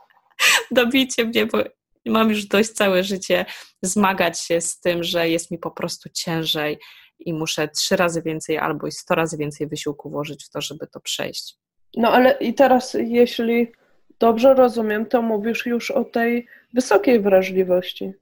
dobijcie 0.70 1.24
mnie, 1.24 1.46
bo 1.46 1.58
mam 2.06 2.30
już 2.30 2.44
dość 2.44 2.70
całe 2.70 3.04
życie 3.04 3.44
zmagać 3.82 4.40
się 4.40 4.60
z 4.60 4.80
tym, 4.80 5.04
że 5.04 5.28
jest 5.28 5.50
mi 5.50 5.58
po 5.58 5.70
prostu 5.70 6.08
ciężej 6.08 6.78
i 7.18 7.34
muszę 7.34 7.68
trzy 7.68 7.96
razy 7.96 8.22
więcej 8.22 8.58
albo 8.58 8.86
i 8.86 8.92
sto 8.92 9.14
razy 9.14 9.36
więcej 9.36 9.66
wysiłku 9.66 10.10
włożyć 10.10 10.44
w 10.44 10.50
to, 10.50 10.60
żeby 10.60 10.86
to 10.86 11.00
przejść. 11.00 11.56
No 11.96 12.12
ale 12.12 12.32
i 12.32 12.54
teraz, 12.54 12.94
jeśli 12.94 13.72
dobrze 14.18 14.54
rozumiem, 14.54 15.06
to 15.06 15.22
mówisz 15.22 15.66
już 15.66 15.90
o 15.90 16.04
tej 16.04 16.46
wysokiej 16.74 17.20
wrażliwości. 17.20 18.12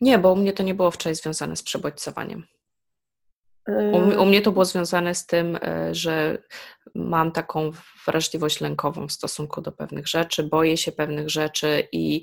Nie, 0.00 0.18
bo 0.18 0.32
u 0.32 0.36
mnie 0.36 0.52
to 0.52 0.62
nie 0.62 0.74
było 0.74 0.90
wczoraj 0.90 1.14
związane 1.14 1.56
z 1.56 1.62
przebodźcowaniem. 1.62 2.46
U, 3.92 4.22
u, 4.22 4.26
mnie 4.26 4.42
to 4.42 4.52
było 4.52 4.64
związane 4.64 5.14
z 5.14 5.26
tym, 5.26 5.58
e, 5.62 5.94
że 5.94 6.38
mam 6.94 7.32
taką 7.32 7.70
wrażliwość 8.06 8.60
lękową 8.60 9.06
w 9.06 9.12
stosunku 9.12 9.60
do 9.60 9.72
pewnych 9.72 10.08
rzeczy, 10.08 10.42
boję 10.42 10.76
się 10.76 10.92
pewnych 10.92 11.30
rzeczy 11.30 11.88
i 11.92 12.20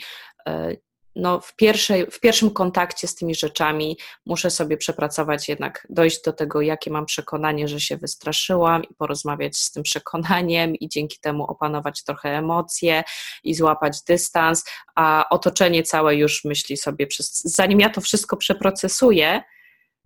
e, 0.47 0.75
no, 1.15 1.39
w, 1.39 1.55
pierwszej, 1.55 2.05
w 2.11 2.19
pierwszym 2.19 2.51
kontakcie 2.51 3.07
z 3.07 3.15
tymi 3.15 3.35
rzeczami 3.35 3.97
muszę 4.25 4.49
sobie 4.49 4.77
przepracować, 4.77 5.49
jednak 5.49 5.87
dojść 5.89 6.21
do 6.21 6.33
tego, 6.33 6.61
jakie 6.61 6.91
mam 6.91 7.05
przekonanie, 7.05 7.67
że 7.67 7.79
się 7.79 7.97
wystraszyłam, 7.97 8.83
i 8.83 8.93
porozmawiać 8.93 9.57
z 9.57 9.71
tym 9.71 9.83
przekonaniem, 9.83 10.75
i 10.75 10.89
dzięki 10.89 11.19
temu 11.19 11.43
opanować 11.43 12.03
trochę 12.03 12.37
emocje 12.37 13.03
i 13.43 13.53
złapać 13.53 14.01
dystans, 14.07 14.63
a 14.95 15.25
otoczenie 15.29 15.83
całe 15.83 16.15
już 16.15 16.45
myśli 16.45 16.77
sobie, 16.77 17.07
przez, 17.07 17.41
zanim 17.43 17.79
ja 17.79 17.89
to 17.89 18.01
wszystko 18.01 18.37
przeprocesuję, 18.37 19.41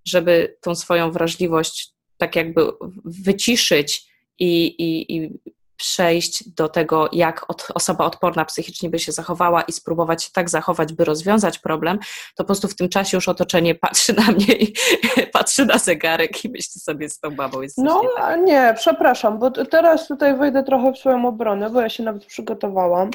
żeby 0.05 0.57
tą 0.61 0.75
swoją 0.75 1.11
wrażliwość 1.11 1.93
tak 2.17 2.35
jakby 2.35 2.61
wyciszyć 3.05 4.07
i, 4.39 4.65
i, 4.65 5.15
i 5.17 5.39
przejść 5.77 6.49
do 6.49 6.69
tego, 6.69 7.09
jak 7.11 7.49
od, 7.49 7.67
osoba 7.73 8.05
odporna 8.05 8.45
psychicznie 8.45 8.89
by 8.89 8.99
się 8.99 9.11
zachowała 9.11 9.61
i 9.61 9.71
spróbować 9.71 10.23
się 10.23 10.29
tak 10.33 10.49
zachować, 10.49 10.93
by 10.93 11.05
rozwiązać 11.05 11.59
problem, 11.59 11.99
to 12.35 12.43
po 12.43 12.45
prostu 12.45 12.67
w 12.67 12.75
tym 12.75 12.89
czasie 12.89 13.17
już 13.17 13.27
otoczenie 13.27 13.75
patrzy 13.75 14.13
na 14.13 14.31
mnie 14.31 14.55
i 14.55 14.73
patrzy 15.33 15.65
na 15.65 15.77
zegarek 15.77 16.45
i 16.45 16.49
myśli 16.49 16.81
sobie 16.81 17.09
z 17.09 17.19
tą 17.19 17.31
babą 17.31 17.61
jest 17.61 17.77
No 17.77 18.01
nie, 18.01 18.09
tak. 18.17 18.41
nie, 18.41 18.73
przepraszam, 18.77 19.39
bo 19.39 19.51
teraz 19.51 20.07
tutaj 20.07 20.37
wejdę 20.37 20.63
trochę 20.63 20.93
w 20.93 20.97
swoją 20.97 21.27
obronę, 21.27 21.69
bo 21.69 21.81
ja 21.81 21.89
się 21.89 22.03
nawet 22.03 22.25
przygotowałam. 22.25 23.09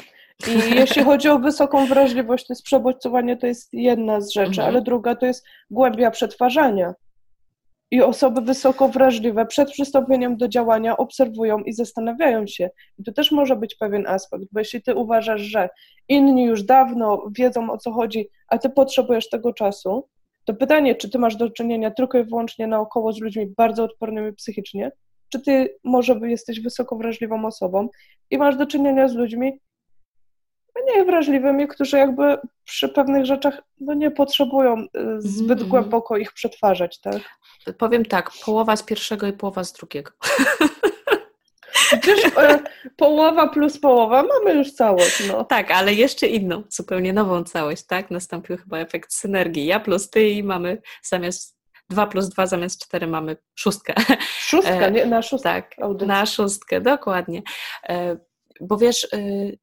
I 0.47 0.75
jeśli 0.79 1.03
chodzi 1.03 1.29
o 1.29 1.39
wysoką 1.39 1.85
wrażliwość, 1.85 2.47
to 2.47 2.53
jest 2.53 2.63
przebodźcowanie, 2.63 3.37
to 3.37 3.47
jest 3.47 3.73
jedna 3.73 4.21
z 4.21 4.31
rzeczy, 4.31 4.49
mhm. 4.49 4.67
ale 4.67 4.81
druga 4.81 5.15
to 5.15 5.25
jest 5.25 5.45
głębia 5.71 6.11
przetwarzania. 6.11 6.93
I 7.93 8.01
osoby 8.01 8.41
wysoko 8.41 8.87
wrażliwe 8.87 9.45
przed 9.45 9.71
przystąpieniem 9.71 10.37
do 10.37 10.47
działania 10.47 10.97
obserwują 10.97 11.59
i 11.59 11.73
zastanawiają 11.73 12.47
się. 12.47 12.69
I 12.99 13.03
tu 13.03 13.11
też 13.11 13.31
może 13.31 13.55
być 13.55 13.75
pewien 13.75 14.07
aspekt, 14.07 14.45
bo 14.51 14.59
jeśli 14.59 14.81
ty 14.81 14.95
uważasz, 14.95 15.41
że 15.41 15.69
inni 16.07 16.43
już 16.43 16.63
dawno 16.63 17.23
wiedzą 17.37 17.69
o 17.69 17.77
co 17.77 17.91
chodzi, 17.91 18.29
a 18.47 18.57
ty 18.57 18.69
potrzebujesz 18.69 19.29
tego 19.29 19.53
czasu, 19.53 20.07
to 20.45 20.53
pytanie, 20.53 20.95
czy 20.95 21.09
ty 21.09 21.19
masz 21.19 21.35
do 21.35 21.49
czynienia 21.49 21.91
tylko 21.91 22.17
i 22.17 22.23
wyłącznie 22.23 22.67
naokoło 22.67 23.13
z 23.13 23.21
ludźmi 23.21 23.47
bardzo 23.57 23.83
odpornymi 23.83 24.33
psychicznie, 24.33 24.91
czy 25.29 25.41
ty 25.41 25.75
może 25.83 26.19
jesteś 26.23 26.61
wysoko 26.61 26.95
wrażliwą 26.95 27.45
osobą 27.45 27.89
i 28.29 28.37
masz 28.37 28.57
do 28.57 28.65
czynienia 28.65 29.07
z 29.07 29.13
ludźmi 29.13 29.59
mniej 30.83 31.05
wrażliwymi, 31.05 31.67
którzy 31.67 31.97
jakby 31.97 32.37
przy 32.63 32.89
pewnych 32.89 33.25
rzeczach 33.25 33.61
no 33.79 33.93
nie 33.93 34.11
potrzebują 34.11 34.81
y, 34.81 34.87
zbyt 35.19 35.59
mm. 35.59 35.69
głęboko 35.69 36.17
ich 36.17 36.33
przetwarzać, 36.33 36.99
tak? 36.99 37.21
Powiem 37.77 38.05
tak, 38.05 38.31
połowa 38.45 38.75
z 38.75 38.83
pierwszego 38.83 39.27
i 39.27 39.33
połowa 39.33 39.63
z 39.63 39.73
drugiego. 39.73 40.11
Przecież 41.73 42.25
e, 42.37 42.59
połowa 42.95 43.47
plus 43.47 43.79
połowa, 43.79 44.23
mamy 44.23 44.53
już 44.53 44.71
całość. 44.71 45.27
No. 45.27 45.43
Tak, 45.43 45.71
ale 45.71 45.93
jeszcze 45.93 46.27
inną, 46.27 46.63
zupełnie 46.69 47.13
nową 47.13 47.43
całość, 47.43 47.83
tak? 47.83 48.11
Nastąpił 48.11 48.57
chyba 48.57 48.77
efekt 48.77 49.13
synergii. 49.13 49.65
Ja 49.65 49.79
plus 49.79 50.09
ty 50.09 50.29
i 50.29 50.43
mamy 50.43 50.81
zamiast 51.03 51.57
2 51.89 52.07
plus 52.07 52.29
2 52.29 52.47
zamiast 52.47 52.85
4 52.85 53.07
mamy 53.07 53.37
szóstkę. 53.55 53.93
Szóstka, 54.49 54.89
nie? 54.89 55.05
Na 55.05 55.21
szóstkę. 55.21 55.49
Tak, 55.49 55.75
audycji. 55.81 56.07
na 56.07 56.25
szóstkę, 56.25 56.81
dokładnie. 56.81 57.41
E, 57.89 58.17
bo 58.61 58.77
wiesz, 58.77 59.03
y, 59.13 59.57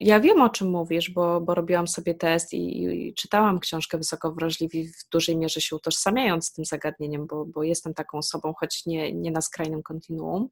ja 0.00 0.20
wiem, 0.20 0.40
o 0.40 0.48
czym 0.48 0.70
mówisz, 0.70 1.10
bo, 1.10 1.40
bo 1.40 1.54
robiłam 1.54 1.88
sobie 1.88 2.14
test 2.14 2.52
i, 2.52 2.82
i, 2.82 3.14
czytałam 3.14 3.60
książkę 3.60 3.98
Wysoko 3.98 4.32
Wrażliwi, 4.32 4.88
w 4.88 5.08
dużej 5.12 5.36
mierze 5.36 5.60
się 5.60 5.76
utożsamiając 5.76 6.46
z 6.46 6.52
tym 6.52 6.64
zagadnieniem, 6.64 7.26
bo, 7.26 7.44
bo 7.44 7.62
jestem 7.62 7.94
taką 7.94 8.18
osobą, 8.18 8.54
choć 8.56 8.86
nie, 8.86 9.12
nie 9.12 9.30
na 9.30 9.40
skrajnym 9.40 9.82
kontinuum. 9.82 10.48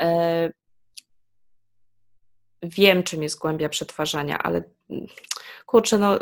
E, 0.00 0.50
wiem, 2.62 3.02
czym 3.02 3.22
jest 3.22 3.38
głębia 3.38 3.68
przetwarzania, 3.68 4.38
ale 4.38 4.62
kurczę, 5.66 5.98
no 5.98 6.18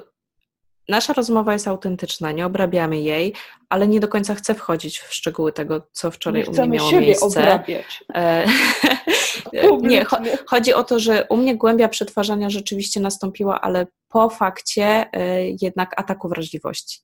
nasza 0.89 1.13
rozmowa 1.13 1.53
jest 1.53 1.69
autentyczna, 1.69 2.33
nie 2.33 2.47
obrabiamy 2.47 3.01
jej, 3.01 3.35
ale 3.69 3.89
nie 3.89 4.01
do 4.01 4.09
końca 4.09 4.35
chcę 4.35 4.55
wchodzić 4.55 4.99
w 4.99 5.15
szczegóły 5.15 5.53
tego, 5.53 5.83
co 5.93 6.11
wczoraj 6.11 6.45
u 6.45 6.53
mnie 6.53 6.69
miało 6.69 6.91
siebie 6.91 7.07
miejsce. 7.07 7.27
Obrabiać. 7.27 8.05
E, 9.55 9.77
nie, 9.77 10.07
chodzi 10.47 10.75
o 10.75 10.85
to, 10.85 10.99
że 10.99 11.27
u 11.29 11.37
mnie 11.37 11.57
głębia 11.57 11.89
przetwarzania 11.89 12.51
rzeczywiście 12.51 13.01
nastąpiła, 13.01 13.61
ale 13.61 13.87
po 14.09 14.31
fakcie 14.31 15.07
e, 15.13 15.45
jednak 15.63 16.01
ataku 16.01 16.29
wrażliwości. 16.29 17.01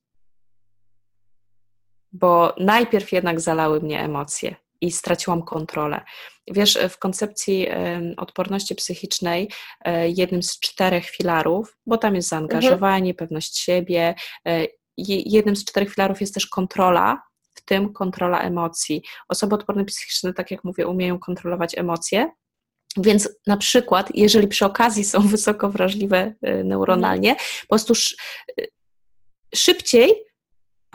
Bo 2.11 2.53
najpierw 2.59 3.11
jednak 3.11 3.41
zalały 3.41 3.81
mnie 3.81 4.01
emocje 4.01 4.55
i 4.81 4.91
straciłam 4.91 5.43
kontrolę. 5.43 6.01
Wiesz, 6.47 6.79
w 6.89 6.97
koncepcji 6.97 7.67
odporności 8.17 8.75
psychicznej 8.75 9.51
e, 9.85 10.09
jednym 10.09 10.43
z 10.43 10.59
czterech 10.59 11.05
filarów, 11.05 11.77
bo 11.85 11.97
tam 11.97 12.15
jest 12.15 12.29
zaangażowanie, 12.29 13.11
mhm. 13.11 13.15
pewność 13.15 13.57
siebie, 13.57 14.15
e, 14.47 14.65
jednym 14.97 15.55
z 15.55 15.65
czterech 15.65 15.93
filarów 15.93 16.21
jest 16.21 16.33
też 16.33 16.47
kontrola, 16.47 17.21
w 17.55 17.65
tym 17.65 17.93
kontrola 17.93 18.41
emocji. 18.41 19.01
Osoby 19.29 19.55
odporne 19.55 19.85
psychiczne, 19.85 20.33
tak 20.33 20.51
jak 20.51 20.63
mówię, 20.63 20.87
umieją 20.87 21.19
kontrolować 21.19 21.77
emocje, 21.77 22.31
więc 22.97 23.29
na 23.47 23.57
przykład, 23.57 24.09
jeżeli 24.13 24.47
przy 24.47 24.65
okazji 24.65 25.03
są 25.03 25.21
wysoko 25.35 25.69
wrażliwe 25.69 26.33
e, 26.41 26.63
neuronalnie, 26.63 27.35
po 27.61 27.67
prostu 27.69 27.93
szybciej 29.55 30.25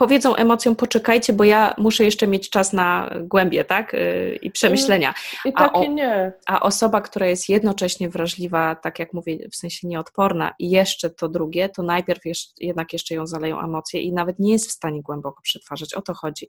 powiedzą 0.01 0.35
emocjom, 0.35 0.75
poczekajcie, 0.75 1.33
bo 1.33 1.43
ja 1.43 1.75
muszę 1.77 2.03
jeszcze 2.03 2.27
mieć 2.27 2.49
czas 2.49 2.73
na 2.73 3.09
głębie, 3.21 3.65
tak? 3.65 3.93
Y, 3.93 4.39
I 4.41 4.51
przemyślenia. 4.51 5.13
I 5.45 5.53
takie 5.53 5.75
a, 5.75 5.79
o, 5.79 5.85
nie. 5.85 6.33
a 6.47 6.59
osoba, 6.59 7.01
która 7.01 7.27
jest 7.27 7.49
jednocześnie 7.49 8.09
wrażliwa, 8.09 8.75
tak 8.75 8.99
jak 8.99 9.13
mówię, 9.13 9.49
w 9.51 9.55
sensie 9.55 9.87
nieodporna 9.87 10.53
i 10.59 10.69
jeszcze 10.69 11.09
to 11.09 11.29
drugie, 11.29 11.69
to 11.69 11.83
najpierw 11.83 12.25
jeszcze, 12.25 12.53
jednak 12.57 12.93
jeszcze 12.93 13.15
ją 13.15 13.27
zaleją 13.27 13.61
emocje 13.61 14.01
i 14.01 14.13
nawet 14.13 14.39
nie 14.39 14.51
jest 14.51 14.69
w 14.69 14.71
stanie 14.71 15.01
głęboko 15.01 15.41
przetwarzać. 15.41 15.93
O 15.93 16.01
to 16.01 16.13
chodzi, 16.13 16.47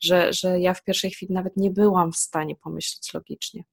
że, 0.00 0.32
że 0.32 0.60
ja 0.60 0.74
w 0.74 0.84
pierwszej 0.84 1.10
chwili 1.10 1.34
nawet 1.34 1.56
nie 1.56 1.70
byłam 1.70 2.12
w 2.12 2.16
stanie 2.16 2.56
pomyśleć 2.56 3.14
logicznie. 3.14 3.64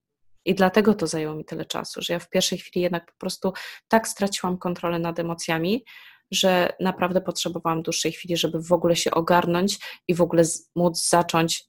I 0.46 0.56
dlatego 0.56 0.94
to 0.94 1.08
zajęło 1.08 1.36
mi 1.36 1.46
tyle 1.46 1.66
czasu, 1.66 2.02
że 2.02 2.14
ja 2.14 2.20
w 2.20 2.30
pierwszej 2.30 2.58
chwili 2.58 2.84
jednak 2.84 3.06
po 3.06 3.18
prostu 3.18 3.54
tak 3.88 4.08
straciłam 4.08 4.58
kontrolę 4.58 5.00
nad 5.00 5.20
emocjami, 5.20 5.86
że 6.32 6.74
naprawdę 6.80 7.22
potrzebowałam 7.22 7.82
dłuższej 7.82 8.12
chwili, 8.12 8.38
żeby 8.38 8.62
w 8.62 8.72
ogóle 8.72 8.96
się 8.96 9.12
ogarnąć 9.12 9.80
i 10.08 10.16
w 10.16 10.22
ogóle 10.22 10.44
móc 10.76 11.10
zacząć 11.10 11.64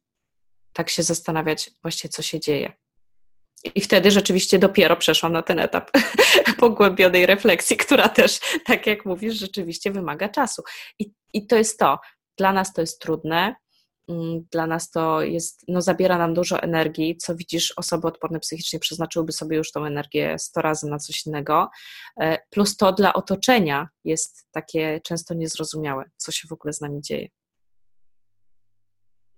tak 0.73 0.91
się 0.91 1.03
zastanawiać 1.03 1.71
właściwie, 1.83 2.09
co 2.09 2.23
się 2.23 2.41
dzieje. 2.41 2.73
I 3.75 3.81
wtedy 3.81 4.11
rzeczywiście 4.11 4.59
dopiero 4.59 4.97
przeszłam 4.97 5.33
na 5.33 5.43
ten 5.43 5.59
etap 5.59 5.91
pogłębionej 6.59 7.27
refleksji, 7.27 7.77
która 7.77 8.09
też, 8.09 8.41
tak 8.67 8.87
jak 8.87 9.07
mówisz, 9.07 9.35
rzeczywiście 9.35 9.91
wymaga 9.91 10.29
czasu. 10.29 10.63
I, 10.99 11.13
I 11.33 11.47
to 11.47 11.57
jest 11.57 11.79
to. 11.79 11.99
Dla 12.39 12.53
nas 12.53 12.73
to 12.73 12.81
jest 12.81 13.01
trudne, 13.01 13.55
dla 14.53 14.67
nas 14.67 14.91
to 14.91 15.23
jest, 15.23 15.65
no 15.69 15.83
zabiera 15.83 16.19
nam 16.19 16.35
dużo 16.35 16.63
energii, 16.63 17.17
co 17.17 17.35
widzisz, 17.37 17.75
osoby 17.77 18.09
odporne 18.09 18.41
psychicznie 18.41 18.79
przeznaczyłyby 18.79 19.33
sobie 19.33 19.57
już 19.57 19.73
tą 19.73 19.85
energię 19.85 20.39
100 20.39 20.63
razy 20.63 20.87
na 20.87 20.99
coś 20.99 21.27
innego, 21.27 21.71
e, 22.21 22.39
plus 22.51 22.77
to 22.77 22.93
dla 22.93 23.13
otoczenia 23.15 23.89
jest 24.05 24.47
takie 24.51 25.01
często 25.05 25.35
niezrozumiałe, 25.35 26.05
co 26.17 26.33
się 26.33 26.49
w 26.49 26.53
ogóle 26.53 26.73
z 26.73 26.81
nami 26.81 27.01
dzieje. 27.03 27.29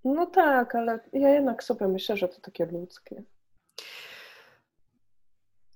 No 0.03 0.25
tak, 0.25 0.75
ale 0.75 0.99
ja 1.13 1.29
jednak 1.29 1.63
sobie 1.63 1.87
myślę, 1.87 2.17
że 2.17 2.27
to 2.27 2.41
takie 2.41 2.65
ludzkie. 2.65 3.23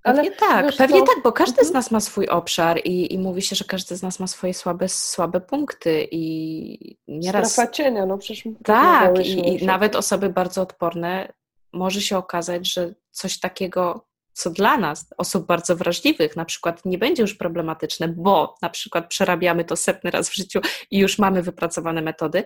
Pewnie 0.04 0.32
tak, 0.32 0.76
pewnie 0.78 1.00
tak, 1.00 1.16
bo 1.24 1.32
każdy 1.32 1.56
z 1.56 1.68
mhm. 1.68 1.74
nas 1.74 1.92
ma 1.92 2.00
swój 2.00 2.28
obszar 2.28 2.80
i, 2.84 3.14
i 3.14 3.20
mówi 3.20 3.42
się, 3.42 3.56
że 3.56 3.66
każdy 3.66 3.96
z 3.96 4.02
nas 4.02 4.20
ma 4.20 4.28
swoje 4.28 4.54
słabe, 4.54 4.90
słabe 4.90 5.42
punkty 5.42 6.08
i 6.12 6.98
nieraz... 7.08 7.52
Strefa 7.52 7.72
cienia, 7.72 8.06
no 8.06 8.18
przecież... 8.18 8.54
Tak, 8.64 9.26
i, 9.26 9.64
i 9.64 9.66
nawet 9.66 9.96
osoby 9.96 10.30
bardzo 10.30 10.62
odporne 10.62 11.34
może 11.74 12.02
się 12.02 12.18
okazać, 12.18 12.74
że 12.74 12.94
coś 13.12 13.40
takiego, 13.40 14.08
co 14.34 14.50
dla 14.50 14.78
nas, 14.78 15.08
osób 15.18 15.46
bardzo 15.46 15.76
wrażliwych, 15.76 16.36
na 16.36 16.46
przykład 16.46 16.86
nie 16.86 16.98
będzie 16.98 17.22
już 17.22 17.36
problematyczne, 17.36 18.08
bo 18.08 18.56
na 18.62 18.70
przykład 18.70 19.08
przerabiamy 19.08 19.66
to 19.66 19.76
setny 19.76 20.12
raz 20.12 20.30
w 20.30 20.36
życiu 20.36 20.60
i 20.92 20.98
już 20.98 21.20
mamy 21.20 21.42
wypracowane 21.42 22.02
metody, 22.02 22.44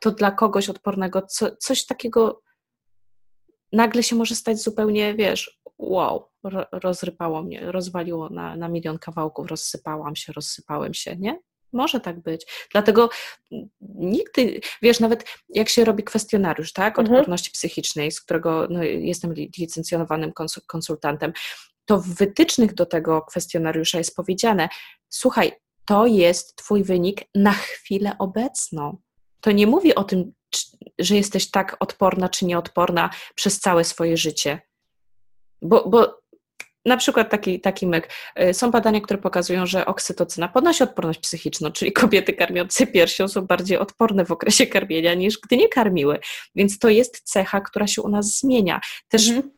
to 0.00 0.10
dla 0.10 0.30
kogoś 0.30 0.68
odpornego 0.68 1.22
co, 1.22 1.56
coś 1.56 1.86
takiego 1.86 2.42
nagle 3.72 4.02
się 4.02 4.16
może 4.16 4.34
stać 4.34 4.62
zupełnie, 4.62 5.14
wiesz, 5.14 5.60
wow, 5.78 6.28
rozrypało 6.72 7.42
mnie, 7.42 7.72
rozwaliło 7.72 8.28
na, 8.28 8.56
na 8.56 8.68
milion 8.68 8.98
kawałków, 8.98 9.46
rozsypałam 9.46 10.16
się, 10.16 10.32
rozsypałem 10.32 10.94
się, 10.94 11.16
nie? 11.16 11.38
Może 11.72 12.00
tak 12.00 12.20
być. 12.20 12.46
Dlatego 12.72 13.10
nigdy, 13.80 14.60
wiesz, 14.82 15.00
nawet 15.00 15.24
jak 15.48 15.68
się 15.68 15.84
robi 15.84 16.04
kwestionariusz, 16.04 16.72
tak, 16.72 16.98
mhm. 16.98 17.16
odporności 17.16 17.48
mhm. 17.48 17.52
psychicznej, 17.52 18.12
z 18.12 18.20
którego 18.20 18.66
no, 18.70 18.82
jestem 18.82 19.34
licencjonowanym 19.58 20.32
konsultantem, 20.66 21.32
to 21.84 21.98
w 21.98 22.06
wytycznych 22.06 22.74
do 22.74 22.86
tego 22.86 23.22
kwestionariusza 23.22 23.98
jest 23.98 24.16
powiedziane: 24.16 24.68
Słuchaj, 25.08 25.52
to 25.84 26.06
jest 26.06 26.56
Twój 26.56 26.84
wynik 26.84 27.20
na 27.34 27.52
chwilę 27.52 28.16
obecną. 28.18 28.96
To 29.40 29.52
nie 29.52 29.66
mówi 29.66 29.94
o 29.94 30.04
tym, 30.04 30.32
że 30.98 31.16
jesteś 31.16 31.50
tak 31.50 31.76
odporna 31.80 32.28
czy 32.28 32.46
nieodporna 32.46 33.10
przez 33.34 33.60
całe 33.60 33.84
swoje 33.84 34.16
życie. 34.16 34.60
Bo, 35.62 35.88
bo 35.88 36.22
na 36.84 36.96
przykład 36.96 37.30
taki, 37.30 37.60
taki 37.60 37.86
myk. 37.86 38.08
Y, 38.40 38.54
są 38.54 38.70
badania, 38.70 39.00
które 39.00 39.18
pokazują, 39.18 39.66
że 39.66 39.86
oksytocyna 39.86 40.48
podnosi 40.48 40.82
odporność 40.82 41.20
psychiczną, 41.20 41.72
czyli 41.72 41.92
kobiety 42.02 42.32
karmiące 42.32 42.86
piersią 42.86 43.28
są 43.28 43.46
bardziej 43.46 43.78
odporne 43.78 44.24
w 44.24 44.30
okresie 44.30 44.66
karmienia 44.66 45.14
niż 45.14 45.38
gdy 45.38 45.56
nie 45.56 45.68
karmiły. 45.68 46.18
Więc 46.54 46.78
to 46.78 46.88
jest 46.88 47.20
cecha, 47.24 47.60
która 47.60 47.86
się 47.86 48.02
u 48.02 48.08
nas 48.08 48.38
zmienia. 48.38 48.80
Też 49.08 49.28
mhm. 49.28 49.50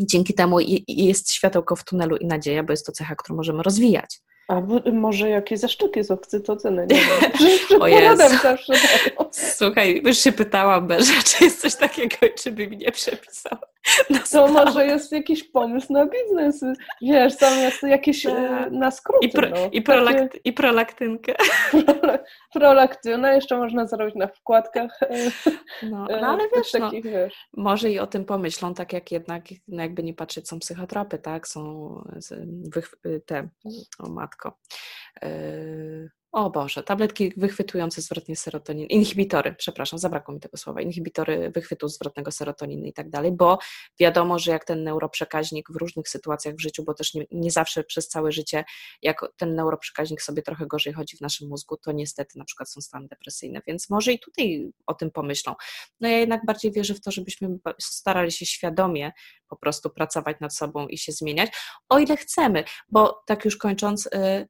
dzięki 0.00 0.34
temu 0.34 0.58
jest 0.88 1.32
światełko 1.32 1.76
w 1.76 1.84
tunelu 1.84 2.16
i 2.16 2.26
nadzieja, 2.26 2.62
bo 2.62 2.72
jest 2.72 2.86
to 2.86 2.92
cecha, 2.92 3.14
którą 3.16 3.36
możemy 3.36 3.62
rozwijać. 3.62 4.20
A 4.48 4.62
może 4.92 5.28
jakieś 5.28 5.58
zaszczyki 5.58 6.04
z 6.04 6.10
oksytocyny, 6.10 6.86
nie 6.86 6.96
wiem. 6.96 7.80
o 7.82 7.88
Jezu. 7.88 8.16
zawsze 8.38 8.72
Słuchaj, 9.56 10.02
już 10.04 10.18
się 10.18 10.32
pytałam 10.32 10.86
Berze, 10.86 11.12
czy 11.24 11.44
jest 11.44 11.60
coś 11.60 11.74
takiego, 11.74 12.16
czy 12.38 12.52
by 12.52 12.66
mi 12.66 12.76
nie 12.76 12.92
przepisała. 12.92 13.73
To 14.32 14.48
może 14.48 14.86
jest 14.86 15.12
jakiś 15.12 15.44
pomysł 15.44 15.92
na 15.92 16.06
biznes, 16.06 16.64
wiesz, 17.02 17.36
tam 17.36 17.58
jest 17.58 17.82
jakieś 17.82 18.22
tak. 18.22 18.70
na 18.70 18.90
skróty. 18.90 19.26
I, 19.26 19.30
pro, 19.30 19.48
no. 19.48 19.56
i, 19.72 19.82
prolakt, 19.82 20.18
Takie... 20.18 20.38
i 20.44 20.52
prolaktynkę. 20.52 21.34
prolaktynę 22.52 23.34
jeszcze 23.34 23.58
można 23.58 23.86
zrobić 23.86 24.14
na 24.14 24.26
wkładkach. 24.26 25.00
No, 25.82 26.06
no 26.20 26.26
ale 26.28 26.44
wiesz, 26.56 26.72
no, 26.72 26.80
takich, 26.80 27.04
no, 27.04 27.10
wiesz, 27.10 27.48
może 27.56 27.90
i 27.90 27.98
o 27.98 28.06
tym 28.06 28.24
pomyślą, 28.24 28.74
tak 28.74 28.92
jak 28.92 29.12
jednak, 29.12 29.44
no 29.68 29.82
jakby 29.82 30.02
nie 30.02 30.14
patrzeć, 30.14 30.48
są 30.48 30.58
psychotropy, 30.58 31.18
tak, 31.18 31.48
są 31.48 31.94
te, 33.26 33.48
o 33.98 34.08
matko, 34.08 34.58
o 36.34 36.50
Boże, 36.50 36.82
tabletki 36.82 37.32
wychwytujące 37.36 38.02
zwrotnie 38.02 38.36
serotonin, 38.36 38.86
inhibitory, 38.86 39.54
przepraszam, 39.58 39.98
zabrakło 39.98 40.34
mi 40.34 40.40
tego 40.40 40.56
słowa, 40.56 40.80
inhibitory 40.80 41.50
wychwytu 41.50 41.88
zwrotnego 41.88 42.30
serotoniny 42.30 42.88
i 42.88 42.92
tak 42.92 43.10
dalej, 43.10 43.32
bo 43.32 43.58
wiadomo, 44.00 44.38
że 44.38 44.50
jak 44.50 44.64
ten 44.64 44.84
neuroprzekaźnik 44.84 45.70
w 45.70 45.76
różnych 45.76 46.08
sytuacjach 46.08 46.54
w 46.54 46.60
życiu, 46.60 46.84
bo 46.84 46.94
też 46.94 47.14
nie, 47.14 47.24
nie 47.30 47.50
zawsze 47.50 47.84
przez 47.84 48.08
całe 48.08 48.32
życie, 48.32 48.64
jak 49.02 49.20
ten 49.36 49.54
neuroprzekaźnik 49.54 50.22
sobie 50.22 50.42
trochę 50.42 50.66
gorzej 50.66 50.92
chodzi 50.92 51.16
w 51.16 51.20
naszym 51.20 51.48
mózgu, 51.48 51.76
to 51.76 51.92
niestety 51.92 52.38
na 52.38 52.44
przykład 52.44 52.70
są 52.70 52.80
stany 52.80 53.08
depresyjne, 53.08 53.60
więc 53.66 53.90
może 53.90 54.12
i 54.12 54.18
tutaj 54.18 54.70
o 54.86 54.94
tym 54.94 55.10
pomyślą. 55.10 55.54
No 56.00 56.08
ja 56.08 56.18
jednak 56.18 56.46
bardziej 56.46 56.72
wierzę 56.72 56.94
w 56.94 57.00
to, 57.00 57.10
żebyśmy 57.10 57.48
starali 57.80 58.32
się 58.32 58.46
świadomie 58.46 59.12
po 59.48 59.56
prostu 59.56 59.90
pracować 59.90 60.36
nad 60.40 60.56
sobą 60.56 60.88
i 60.88 60.98
się 60.98 61.12
zmieniać, 61.12 61.50
o 61.88 61.98
ile 61.98 62.16
chcemy, 62.16 62.64
bo 62.88 63.22
tak 63.26 63.44
już 63.44 63.56
kończąc, 63.56 64.06
y, 64.06 64.48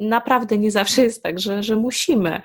naprawdę 0.00 0.58
nie 0.58 0.70
zawsze 0.70 1.02
jest 1.02 1.22
tak, 1.22 1.40
że, 1.40 1.62
że 1.62 1.76
musimy. 1.76 2.42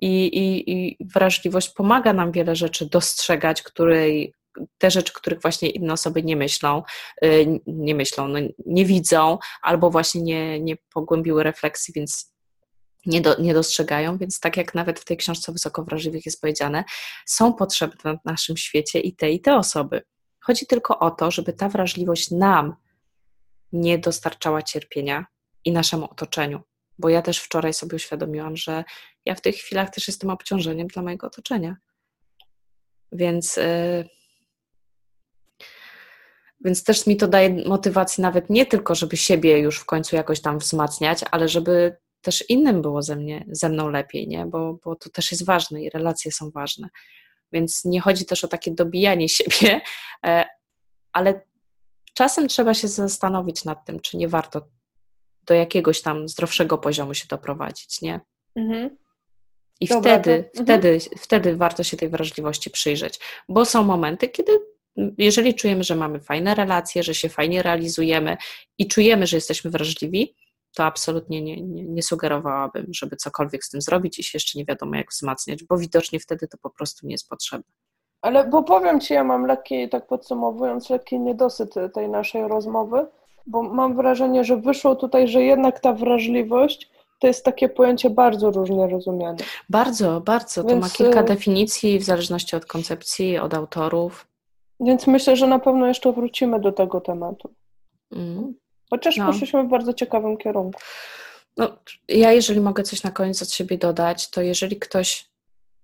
I, 0.00 0.26
i, 0.26 0.70
I 0.72 0.96
wrażliwość 1.14 1.68
pomaga 1.68 2.12
nam 2.12 2.32
wiele 2.32 2.56
rzeczy 2.56 2.86
dostrzegać, 2.86 3.62
której, 3.62 4.34
te 4.78 4.90
rzeczy, 4.90 5.12
których 5.12 5.42
właśnie 5.42 5.70
inne 5.70 5.92
osoby 5.92 6.22
nie 6.22 6.36
myślą, 6.36 6.82
y, 7.24 7.60
nie 7.66 7.94
myślą, 7.94 8.28
no, 8.28 8.38
nie 8.66 8.84
widzą, 8.84 9.38
albo 9.62 9.90
właśnie 9.90 10.22
nie, 10.22 10.60
nie 10.60 10.76
pogłębiły 10.94 11.42
refleksji, 11.42 11.94
więc 11.94 12.34
nie, 13.06 13.20
do, 13.20 13.40
nie 13.40 13.54
dostrzegają, 13.54 14.18
więc 14.18 14.40
tak 14.40 14.56
jak 14.56 14.74
nawet 14.74 15.00
w 15.00 15.04
tej 15.04 15.16
książce 15.16 15.52
Wysoko 15.52 15.84
Wrażliwych 15.84 16.26
jest 16.26 16.40
powiedziane, 16.40 16.84
są 17.26 17.52
potrzebne 17.52 18.18
w 18.18 18.24
naszym 18.24 18.56
świecie 18.56 19.00
i 19.00 19.16
te, 19.16 19.30
i 19.30 19.40
te 19.40 19.56
osoby. 19.56 20.02
Chodzi 20.40 20.66
tylko 20.66 20.98
o 20.98 21.10
to, 21.10 21.30
żeby 21.30 21.52
ta 21.52 21.68
wrażliwość 21.68 22.30
nam 22.30 22.74
nie 23.72 23.98
dostarczała 23.98 24.62
cierpienia 24.62 25.26
i 25.64 25.72
naszemu 25.72 26.04
otoczeniu 26.04 26.60
bo 27.00 27.08
ja 27.08 27.22
też 27.22 27.38
wczoraj 27.38 27.74
sobie 27.74 27.96
uświadomiłam, 27.96 28.56
że 28.56 28.84
ja 29.24 29.34
w 29.34 29.40
tych 29.40 29.56
chwilach 29.56 29.90
też 29.90 30.08
jestem 30.08 30.30
obciążeniem 30.30 30.86
dla 30.86 31.02
mojego 31.02 31.26
otoczenia. 31.26 31.76
Więc, 33.12 33.56
yy, 33.56 34.08
więc 36.64 36.84
też 36.84 37.06
mi 37.06 37.16
to 37.16 37.28
daje 37.28 37.68
motywację 37.68 38.22
nawet 38.22 38.50
nie 38.50 38.66
tylko, 38.66 38.94
żeby 38.94 39.16
siebie 39.16 39.58
już 39.58 39.78
w 39.78 39.84
końcu 39.84 40.16
jakoś 40.16 40.40
tam 40.40 40.58
wzmacniać, 40.58 41.20
ale 41.30 41.48
żeby 41.48 41.96
też 42.20 42.44
innym 42.50 42.82
było 42.82 43.02
ze, 43.02 43.16
mnie, 43.16 43.44
ze 43.48 43.68
mną 43.68 43.88
lepiej, 43.88 44.28
nie? 44.28 44.46
Bo, 44.46 44.78
bo 44.84 44.96
to 44.96 45.10
też 45.10 45.32
jest 45.32 45.44
ważne 45.44 45.82
i 45.82 45.90
relacje 45.90 46.32
są 46.32 46.50
ważne. 46.50 46.88
Więc 47.52 47.84
nie 47.84 48.00
chodzi 48.00 48.26
też 48.26 48.44
o 48.44 48.48
takie 48.48 48.70
dobijanie 48.70 49.28
siebie, 49.38 49.80
e, 50.26 50.44
ale 51.12 51.40
czasem 52.14 52.48
trzeba 52.48 52.74
się 52.74 52.88
zastanowić 52.88 53.64
nad 53.64 53.84
tym, 53.84 54.00
czy 54.00 54.16
nie 54.16 54.28
warto 54.28 54.68
do 55.50 55.54
jakiegoś 55.54 56.02
tam 56.02 56.28
zdrowszego 56.28 56.78
poziomu 56.78 57.14
się 57.14 57.26
doprowadzić, 57.28 58.02
nie? 58.02 58.20
Mhm. 58.56 58.96
I 59.80 59.86
Dobra, 59.86 60.12
wtedy, 60.12 60.42
to... 60.42 60.60
Mhm. 60.60 60.66
wtedy, 60.66 60.94
mhm. 60.94 61.18
wtedy 61.18 61.56
warto 61.56 61.82
się 61.82 61.96
tej 61.96 62.08
wrażliwości 62.08 62.70
przyjrzeć, 62.70 63.20
bo 63.48 63.64
są 63.64 63.84
momenty, 63.84 64.28
kiedy 64.28 64.52
jeżeli 65.18 65.54
czujemy, 65.54 65.84
że 65.84 65.94
mamy 65.94 66.20
fajne 66.20 66.54
relacje, 66.54 67.02
że 67.02 67.14
się 67.14 67.28
fajnie 67.28 67.62
realizujemy 67.62 68.36
i 68.78 68.88
czujemy, 68.88 69.26
że 69.26 69.36
jesteśmy 69.36 69.70
wrażliwi, 69.70 70.36
to 70.76 70.84
absolutnie 70.84 71.42
nie, 71.42 71.62
nie, 71.62 71.84
nie, 71.84 72.02
sugerowałabym, 72.02 72.86
żeby 72.94 73.16
cokolwiek 73.16 73.64
z 73.64 73.70
tym 73.70 73.80
zrobić 73.80 74.18
i 74.18 74.22
się 74.22 74.30
jeszcze 74.34 74.58
nie 74.58 74.64
wiadomo 74.64 74.96
jak 74.96 75.10
wzmacniać, 75.10 75.64
bo 75.64 75.78
widocznie 75.78 76.20
wtedy 76.20 76.48
to 76.48 76.58
po 76.62 76.70
prostu 76.70 77.06
nie 77.06 77.12
jest 77.12 77.28
potrzebne. 77.28 77.72
Ale 78.22 78.48
bo 78.48 78.62
powiem 78.62 79.00
Ci, 79.00 79.14
ja 79.14 79.24
mam 79.24 79.46
lekki, 79.46 79.88
tak 79.88 80.06
podsumowując, 80.06 80.90
lekki 80.90 81.20
niedosyt 81.20 81.74
tej 81.94 82.08
naszej 82.08 82.48
rozmowy, 82.48 83.06
bo 83.50 83.62
mam 83.62 83.96
wrażenie, 83.96 84.44
że 84.44 84.56
wyszło 84.56 84.96
tutaj, 84.96 85.28
że 85.28 85.42
jednak 85.42 85.80
ta 85.80 85.92
wrażliwość 85.92 86.90
to 87.18 87.26
jest 87.26 87.44
takie 87.44 87.68
pojęcie 87.68 88.10
bardzo 88.10 88.50
różnie 88.50 88.86
rozumiane. 88.86 89.38
Bardzo, 89.68 90.20
bardzo. 90.20 90.64
Więc, 90.64 90.74
to 90.74 90.80
ma 90.80 90.90
kilka 90.90 91.20
y, 91.20 91.24
definicji 91.24 91.98
w 91.98 92.02
zależności 92.02 92.56
od 92.56 92.66
koncepcji, 92.66 93.38
od 93.38 93.54
autorów. 93.54 94.26
Więc 94.80 95.06
myślę, 95.06 95.36
że 95.36 95.46
na 95.46 95.58
pewno 95.58 95.86
jeszcze 95.86 96.12
wrócimy 96.12 96.60
do 96.60 96.72
tego 96.72 97.00
tematu. 97.00 97.54
Mm. 98.12 98.54
Chociaż 98.90 99.16
no. 99.16 99.26
poszliśmy 99.26 99.64
w 99.64 99.68
bardzo 99.68 99.94
ciekawym 99.94 100.36
kierunku. 100.36 100.80
No, 101.56 101.68
ja, 102.08 102.32
jeżeli 102.32 102.60
mogę 102.60 102.82
coś 102.82 103.02
na 103.02 103.10
koniec 103.10 103.42
od 103.42 103.50
siebie 103.50 103.78
dodać, 103.78 104.30
to 104.30 104.42
jeżeli 104.42 104.76
ktoś 104.76 105.29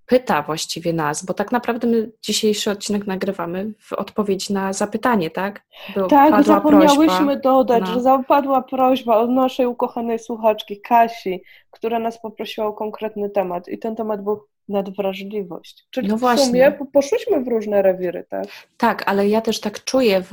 pyta 0.06 0.42
właściwie 0.42 0.92
nas, 0.92 1.24
bo 1.24 1.34
tak 1.34 1.52
naprawdę 1.52 1.86
my 1.86 2.12
dzisiejszy 2.22 2.70
odcinek 2.70 3.06
nagrywamy 3.06 3.72
w 3.80 3.92
odpowiedź 3.92 4.50
na 4.50 4.72
zapytanie, 4.72 5.30
tak? 5.30 5.62
Tak, 6.08 6.44
zapomniałyśmy 6.44 7.40
dodać, 7.40 7.80
na... 7.80 7.86
że 7.86 8.00
zapadła 8.00 8.62
prośba 8.62 9.16
od 9.16 9.30
naszej 9.30 9.66
ukochanej 9.66 10.18
słuchaczki 10.18 10.80
Kasi, 10.80 11.42
która 11.70 11.98
nas 11.98 12.20
poprosiła 12.20 12.66
o 12.66 12.72
konkretny 12.72 13.30
temat 13.30 13.68
i 13.68 13.78
ten 13.78 13.96
temat 13.96 14.24
był 14.24 14.46
nadwrażliwość. 14.68 15.86
Czyli 15.90 16.08
no 16.08 16.16
w 16.16 16.40
sumie 16.40 16.78
poszłyśmy 16.92 17.44
w 17.44 17.48
różne 17.48 17.82
rewiry, 17.82 18.24
tak? 18.28 18.46
Tak, 18.76 19.02
ale 19.06 19.28
ja 19.28 19.40
też 19.40 19.60
tak 19.60 19.84
czuję 19.84 20.22
w, 20.22 20.30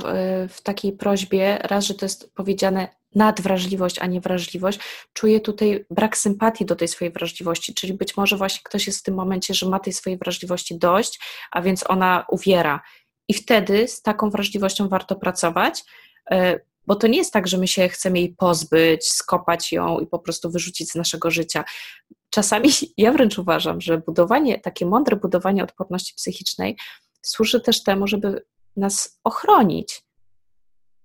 w 0.48 0.62
takiej 0.62 0.92
prośbie, 0.92 1.58
raz, 1.62 1.84
że 1.84 1.94
to 1.94 2.04
jest 2.04 2.34
powiedziane 2.34 2.88
nadwrażliwość, 3.14 3.98
a 3.98 4.06
nie 4.06 4.20
wrażliwość, 4.20 4.78
czuję 5.12 5.40
tutaj 5.40 5.84
brak 5.90 6.16
sympatii 6.16 6.64
do 6.64 6.76
tej 6.76 6.88
swojej 6.88 7.12
wrażliwości, 7.12 7.74
czyli 7.74 7.94
być 7.94 8.16
może 8.16 8.36
właśnie 8.36 8.60
ktoś 8.64 8.86
jest 8.86 8.98
w 8.98 9.02
tym 9.02 9.14
momencie, 9.14 9.54
że 9.54 9.68
ma 9.68 9.80
tej 9.80 9.92
swojej 9.92 10.18
wrażliwości 10.18 10.78
dość, 10.78 11.20
a 11.50 11.62
więc 11.62 11.90
ona 11.90 12.24
uwiera. 12.28 12.80
I 13.28 13.34
wtedy 13.34 13.88
z 13.88 14.02
taką 14.02 14.30
wrażliwością 14.30 14.88
warto 14.88 15.16
pracować, 15.16 15.84
e, 16.30 16.60
bo 16.86 16.96
to 16.96 17.06
nie 17.06 17.18
jest 17.18 17.32
tak, 17.32 17.48
że 17.48 17.58
my 17.58 17.68
się 17.68 17.88
chcemy 17.88 18.18
jej 18.18 18.34
pozbyć, 18.34 19.08
skopać 19.08 19.72
ją 19.72 19.98
i 19.98 20.06
po 20.06 20.18
prostu 20.18 20.50
wyrzucić 20.50 20.90
z 20.90 20.94
naszego 20.94 21.30
życia. 21.30 21.64
Czasami 22.30 22.68
ja 22.96 23.12
wręcz 23.12 23.38
uważam, 23.38 23.80
że 23.80 23.98
budowanie, 23.98 24.60
takie 24.60 24.86
mądre 24.86 25.16
budowanie 25.16 25.64
odporności 25.64 26.14
psychicznej 26.14 26.76
służy 27.22 27.60
też 27.60 27.82
temu, 27.82 28.06
żeby 28.06 28.44
nas 28.76 29.20
ochronić 29.24 30.03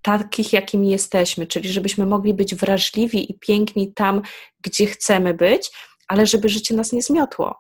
takich, 0.02 0.54
jakimi 0.54 0.90
jesteśmy, 0.90 1.48
czyli 1.48 1.70
żebyśmy 1.70 2.06
mogli 2.06 2.34
być 2.34 2.56
wrażliwi 2.56 3.32
i 3.32 3.40
piękni 3.40 3.94
tam, 3.94 4.22
gdzie 4.62 4.86
chcemy 4.86 5.34
być, 5.34 5.72
ale 6.08 6.26
żeby 6.26 6.50
życie 6.50 6.76
nas 6.76 6.92
nie 6.92 7.02
zmiotło. 7.02 7.56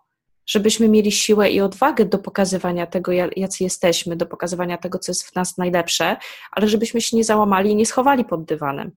Żebyśmy 0.45 0.89
mieli 0.89 1.11
siłę 1.11 1.49
i 1.49 1.61
odwagę 1.61 2.05
do 2.05 2.19
pokazywania 2.19 2.87
tego, 2.87 3.11
jacy 3.11 3.63
jesteśmy, 3.63 4.15
do 4.15 4.25
pokazywania 4.25 4.77
tego, 4.77 4.99
co 4.99 5.11
jest 5.11 5.23
w 5.23 5.35
nas 5.35 5.57
najlepsze, 5.57 6.17
ale 6.51 6.67
żebyśmy 6.67 7.01
się 7.01 7.17
nie 7.17 7.23
załamali 7.23 7.71
i 7.71 7.75
nie 7.75 7.85
schowali 7.85 8.25
pod 8.25 8.45
dywanem. 8.45 8.91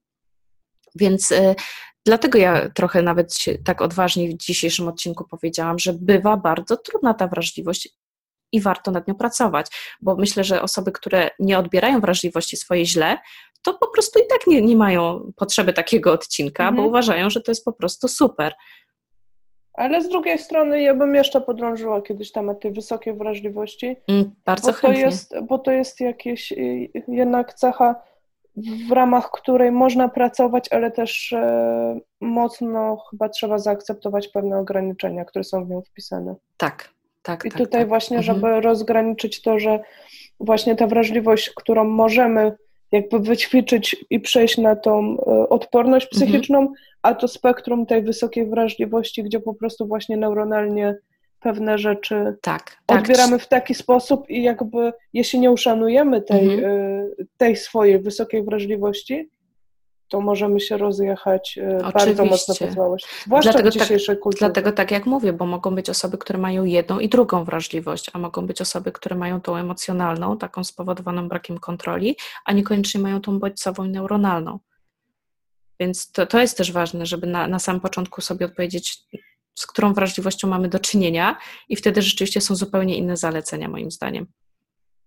Więc 0.94 1.31
y, 1.31 1.55
dlatego 2.07 2.38
ja 2.38 2.70
trochę 2.70 3.02
nawet 3.02 3.35
tak 3.64 3.83
odważnie 3.83 4.28
w 4.28 4.37
dzisiejszym 4.37 4.88
odcinku 4.88 5.24
powiedziałam, 5.31 5.78
że 5.78 5.92
bywa 5.92 6.37
bardzo 6.37 6.76
trudna 6.76 7.14
ta 7.14 7.28
wrażliwość 7.28 7.88
i 8.53 8.61
warto 8.61 8.91
nad 8.91 9.09
nią 9.09 9.15
pracować, 9.15 9.67
bo 10.01 10.17
myślę, 10.17 10.45
że 10.45 10.62
osoby, 10.62 10.93
które 10.93 11.31
nie 11.38 11.59
odbierają 11.59 12.01
wrażliwości 12.01 12.57
swojej 12.57 12.87
źle, 12.87 13.19
to 13.65 13.75
po 13.75 13.88
prostu 13.88 14.19
i 14.19 14.27
tak 14.29 14.47
nie, 14.47 14.62
nie 14.62 14.77
mają 14.77 15.33
potrzeby 15.37 15.73
takiego 15.73 16.12
odcinka, 16.12 16.62
mhm. 16.62 16.77
bo 16.77 16.88
uważają, 16.88 17.31
że 17.31 17.41
to 17.41 17.51
jest 17.51 17.65
po 17.65 17.73
prostu 17.73 18.09
super. 18.09 18.53
Ale 19.75 20.03
z 20.03 20.09
drugiej 20.09 20.38
strony 20.38 20.83
ja 20.83 20.95
bym 20.95 21.15
jeszcze 21.15 21.41
podrążyła 21.41 22.03
kiedyś 22.03 22.33
temat 22.33 22.61
tej 22.61 22.73
wysokiej 22.73 23.15
wrażliwości. 23.15 23.97
Mm, 24.09 24.35
bardzo 24.45 24.67
bo 24.67 24.73
chętnie. 24.73 25.01
To 25.01 25.07
jest, 25.07 25.35
bo 25.49 25.59
to 25.59 25.71
jest 25.71 26.01
jakieś 26.01 26.53
y, 26.53 26.91
jednak 27.09 27.55
cecha, 27.55 27.95
w 28.88 28.93
ramach 28.93 29.31
której 29.31 29.73
można 29.73 30.09
pracować, 30.09 30.69
ale 30.73 30.91
też 30.91 31.33
e, 31.33 32.01
mocno 32.21 32.97
chyba 33.11 33.29
trzeba 33.29 33.59
zaakceptować 33.59 34.29
pewne 34.29 34.59
ograniczenia, 34.59 35.25
które 35.25 35.45
są 35.45 35.65
w 35.65 35.69
nią 35.69 35.83
wpisane. 35.83 36.35
Tak, 36.57 36.95
tak. 37.22 37.44
I 37.44 37.48
tak, 37.48 37.58
tutaj 37.58 37.80
tak. 37.80 37.88
właśnie, 37.88 38.16
mhm. 38.16 38.37
żeby 38.37 38.61
rozgraniczyć 38.61 39.42
to, 39.42 39.58
że 39.58 39.80
właśnie 40.40 40.76
ta 40.76 40.87
wrażliwość, 40.87 41.50
którą 41.50 41.85
możemy 41.85 42.52
jakby 42.92 43.20
wyćwiczyć 43.20 43.96
i 44.11 44.20
przejść 44.20 44.58
na 44.58 44.76
tą 44.76 45.16
e, 45.18 45.48
odporność 45.48 46.06
mhm. 46.06 46.20
psychiczną, 46.20 46.58
mhm. 46.58 46.76
a 47.02 47.14
to 47.14 47.28
spektrum 47.28 47.87
tej 47.87 48.02
wysokiej 48.02 48.46
wrażliwości, 48.46 49.22
gdzie 49.22 49.40
po 49.40 49.54
prostu 49.54 49.87
właśnie 49.87 50.16
neuronalnie 50.16 50.96
pewne 51.40 51.78
rzeczy 51.78 52.37
tak, 52.40 52.76
tak. 52.87 53.00
odbieramy 53.00 53.38
w 53.38 53.48
taki 53.48 53.74
sposób 53.74 54.30
i 54.30 54.42
jakby 54.42 54.92
jeśli 55.12 55.38
nie 55.38 55.50
uszanujemy 55.50 56.22
tej, 56.22 56.54
mhm. 56.54 56.64
E, 56.64 57.24
tej 57.37 57.56
swojej 57.56 57.98
wysokiej 57.98 58.44
wrażliwości, 58.44 59.28
to 60.12 60.20
możemy 60.20 60.61
się 60.61 60.77
rozjechać 60.77 61.59
Oczywiście. 61.59 61.92
bardzo 61.92 62.25
mocno 62.25 62.55
po. 62.55 62.96
Zwłaszcza 63.27 63.53
dlatego 63.53 63.70
w 63.70 63.75
tak- 63.75 63.83
dzisiejszej 63.83 64.16
tak, 64.16 64.22
kulturze. 64.22 64.46
Dlatego 64.46 64.72
tak 64.72 64.90
jak 64.90 65.07
mówię, 65.07 65.33
bo 65.33 65.46
mogą 65.46 65.75
być 65.75 65.90
osoby, 65.90 66.18
które 66.18 66.38
mają 66.38 66.64
jedną 66.64 66.98
i 66.98 67.09
drugą 67.09 67.44
wrażliwość, 67.44 68.11
a 68.12 68.18
mogą 68.18 68.46
być 68.46 68.61
osoby, 68.61 68.92
które 68.92 69.16
mają 69.16 69.40
tą 69.40 69.57
emocjonalną, 69.57 70.38
taką 70.38 70.64
spowodowaną 70.64 71.29
brakiem 71.29 71.59
kontroli, 71.59 72.16
a 72.44 72.53
niekoniecznie 72.53 73.01
mają 73.01 73.20
tą 73.20 73.38
bodźcową 73.38 73.85
i 73.85 73.88
neuronalną. 73.88 74.59
Więc 75.81 76.12
to, 76.12 76.27
to 76.27 76.40
jest 76.40 76.57
też 76.57 76.72
ważne, 76.72 77.07
żeby 77.07 77.27
na, 77.27 77.46
na 77.46 77.59
samym 77.59 77.81
początku 77.81 78.20
sobie 78.20 78.46
odpowiedzieć, 78.46 78.98
z 79.55 79.66
którą 79.66 79.94
wrażliwością 79.94 80.48
mamy 80.48 80.68
do 80.68 80.79
czynienia 80.79 81.37
i 81.68 81.77
wtedy 81.77 82.03
rzeczywiście 82.03 82.40
są 82.40 82.55
zupełnie 82.55 82.96
inne 82.96 83.16
zalecenia 83.16 83.68
moim 83.68 83.90
zdaniem. 83.90 84.27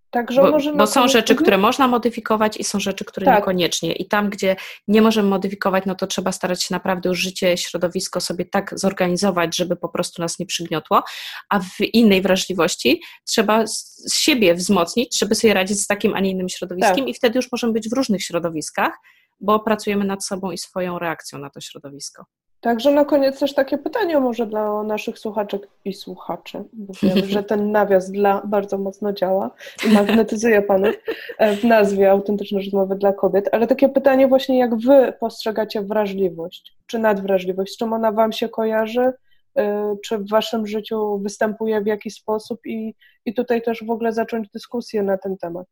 Także 0.09 0.41
Bo, 0.41 0.57
bo 0.77 0.87
są 0.87 1.07
rzeczy, 1.07 1.35
które 1.35 1.57
można 1.57 1.87
modyfikować 1.87 2.57
i 2.57 2.63
są 2.63 2.79
rzeczy, 2.79 3.05
które 3.05 3.25
Tak. 3.25 3.35
niekoniecznie. 3.35 3.93
I 3.93 4.07
tam, 4.07 4.29
gdzie 4.29 4.55
nie 4.87 5.01
możemy 5.01 5.29
modyfikować, 5.29 5.83
no 5.85 5.95
to 5.95 6.07
trzeba 6.07 6.31
starać 6.31 6.63
się 6.63 6.73
naprawdę 6.73 7.09
już 7.09 7.19
życie, 7.19 7.57
środowisko 7.57 8.21
sobie 8.21 8.45
tak 8.45 8.79
zorganizować, 8.79 9.55
żeby 9.55 9.75
po 9.75 9.89
prostu 9.89 10.21
nas 10.21 10.39
nie 10.39 10.45
przygniotło, 10.45 11.03
a 11.49 11.59
w 11.59 11.79
innej 11.93 12.21
wrażliwości 12.21 13.01
trzeba 13.25 13.63
siebie 14.13 14.55
wzmocnić, 14.55 15.19
żeby 15.19 15.35
sobie 15.35 15.53
radzić 15.53 15.81
z 15.81 15.87
takim, 15.87 16.13
a 16.13 16.19
nie 16.19 16.31
innym 16.31 16.49
środowiskiem 16.49 16.95
Tak. 16.95 17.07
i 17.07 17.13
wtedy 17.13 17.39
już 17.39 17.51
możemy 17.51 17.73
być 17.73 17.89
w 17.89 17.93
różnych 17.93 18.23
środowiskach, 18.23 18.93
bo 19.39 19.59
pracujemy 19.59 20.05
nad 20.05 20.25
sobą 20.25 20.51
i 20.51 20.57
swoją 20.57 20.99
reakcją 20.99 21.39
na 21.39 21.49
to 21.49 21.61
środowisko. 21.61 22.25
Także 22.65 22.91
na 22.91 23.05
koniec 23.05 23.39
też 23.39 23.53
takie 23.53 23.77
pytanie 23.77 24.19
może 24.19 24.47
dla 24.47 24.83
naszych 24.83 25.19
słuchaczek 25.19 25.67
i 25.85 25.93
słuchaczy, 25.93 26.63
bo 26.73 26.93
wiem, 27.03 27.25
że 27.25 27.43
ten 27.43 27.71
nawias 27.71 28.11
dla 28.11 28.41
bardzo 28.45 28.77
mocno 28.77 29.13
działa 29.13 29.51
i 29.87 29.93
magnetyzuje 29.93 30.61
panów 30.61 30.95
e, 31.37 31.55
w 31.55 31.63
nazwie 31.63 32.11
Autentyczne 32.11 32.59
Rozmowy 32.59 32.95
dla 32.95 33.13
Kobiet, 33.13 33.49
ale 33.51 33.67
takie 33.67 33.89
pytanie 33.89 34.27
właśnie, 34.27 34.59
jak 34.59 34.75
wy 34.75 35.13
postrzegacie 35.19 35.81
wrażliwość, 35.81 36.75
czy 36.85 36.99
nadwrażliwość, 36.99 37.73
z 37.73 37.77
czym 37.77 37.93
ona 37.93 38.11
wam 38.11 38.31
się 38.31 38.49
kojarzy, 38.49 39.13
e, 39.57 39.95
czy 40.05 40.17
w 40.17 40.29
waszym 40.29 40.67
życiu 40.67 41.19
występuje 41.19 41.81
w 41.81 41.87
jakiś 41.87 42.13
sposób 42.13 42.59
i, 42.65 42.93
i 43.25 43.33
tutaj 43.33 43.61
też 43.61 43.83
w 43.83 43.91
ogóle 43.91 44.13
zacząć 44.13 44.49
dyskusję 44.49 45.03
na 45.03 45.17
ten 45.17 45.37
temat. 45.37 45.67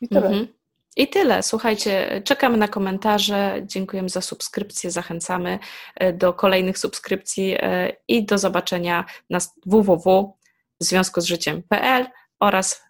I 0.00 0.08
tyle. 0.08 0.26
Mhm. 0.26 0.57
I 0.96 1.08
tyle. 1.08 1.42
Słuchajcie, 1.42 2.22
czekamy 2.24 2.58
na 2.58 2.68
komentarze. 2.68 3.54
Dziękujemy 3.62 4.08
za 4.08 4.20
subskrypcję. 4.20 4.90
Zachęcamy 4.90 5.58
e, 5.96 6.12
do 6.12 6.32
kolejnych 6.32 6.78
subskrypcji 6.78 7.56
e, 7.58 7.92
i 8.08 8.24
do 8.24 8.38
zobaczenia 8.38 9.04
na 9.30 9.38
www.związkozżyciem.pl 9.66 12.06
oraz 12.40 12.82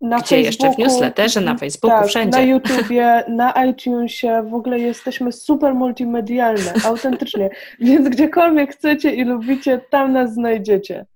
Na 0.00 0.18
gdzie 0.18 0.40
jeszcze 0.40 0.72
w 0.72 0.78
newsletterze, 0.78 1.40
na 1.40 1.56
Facebooku, 1.56 1.98
tak, 1.98 2.08
wszędzie. 2.08 2.38
Na 2.38 2.44
YouTubie, 2.44 3.24
na 3.28 3.64
iTunesie, 3.64 4.42
w 4.50 4.54
ogóle 4.54 4.78
jesteśmy 4.78 5.32
super 5.32 5.74
multimedialne, 5.74 6.72
autentycznie. 6.84 7.50
Więc 7.80 8.08
gdziekolwiek 8.08 8.72
chcecie 8.72 9.14
i 9.14 9.24
lubicie, 9.24 9.80
tam 9.90 10.12
nas 10.12 10.34
znajdziecie. 10.34 11.06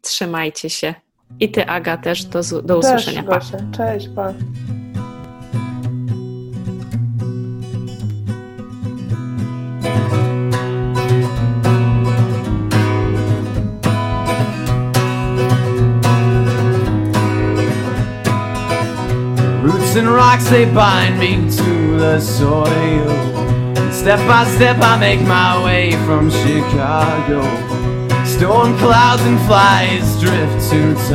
Trzymajcie 0.00 0.70
się. 0.70 0.94
I 1.40 1.50
ty, 1.50 1.66
Aga, 1.66 1.96
też 1.96 2.24
do, 2.24 2.40
do 2.62 2.80
Też, 2.80 2.90
usłyszenia. 2.90 3.22
Pa. 3.22 3.38
Gosia. 3.38 3.58
Cześć, 3.76 4.08
pa. 4.16 4.34
And 19.96 20.08
rocks 20.08 20.48
they 20.50 20.64
bind 20.64 21.20
me 21.20 21.36
to 21.56 21.98
the 21.98 22.18
soil. 22.18 22.66
And 22.66 23.94
step 23.94 24.18
by 24.26 24.44
step 24.56 24.78
I 24.80 24.98
make 24.98 25.20
my 25.20 25.64
way 25.64 25.92
from 26.04 26.30
Chicago. 26.32 27.42
Storm 28.24 28.76
clouds 28.78 29.22
and 29.22 29.38
flies 29.46 30.20
drift 30.20 30.70
to 30.70 30.94
touch. 31.08 31.14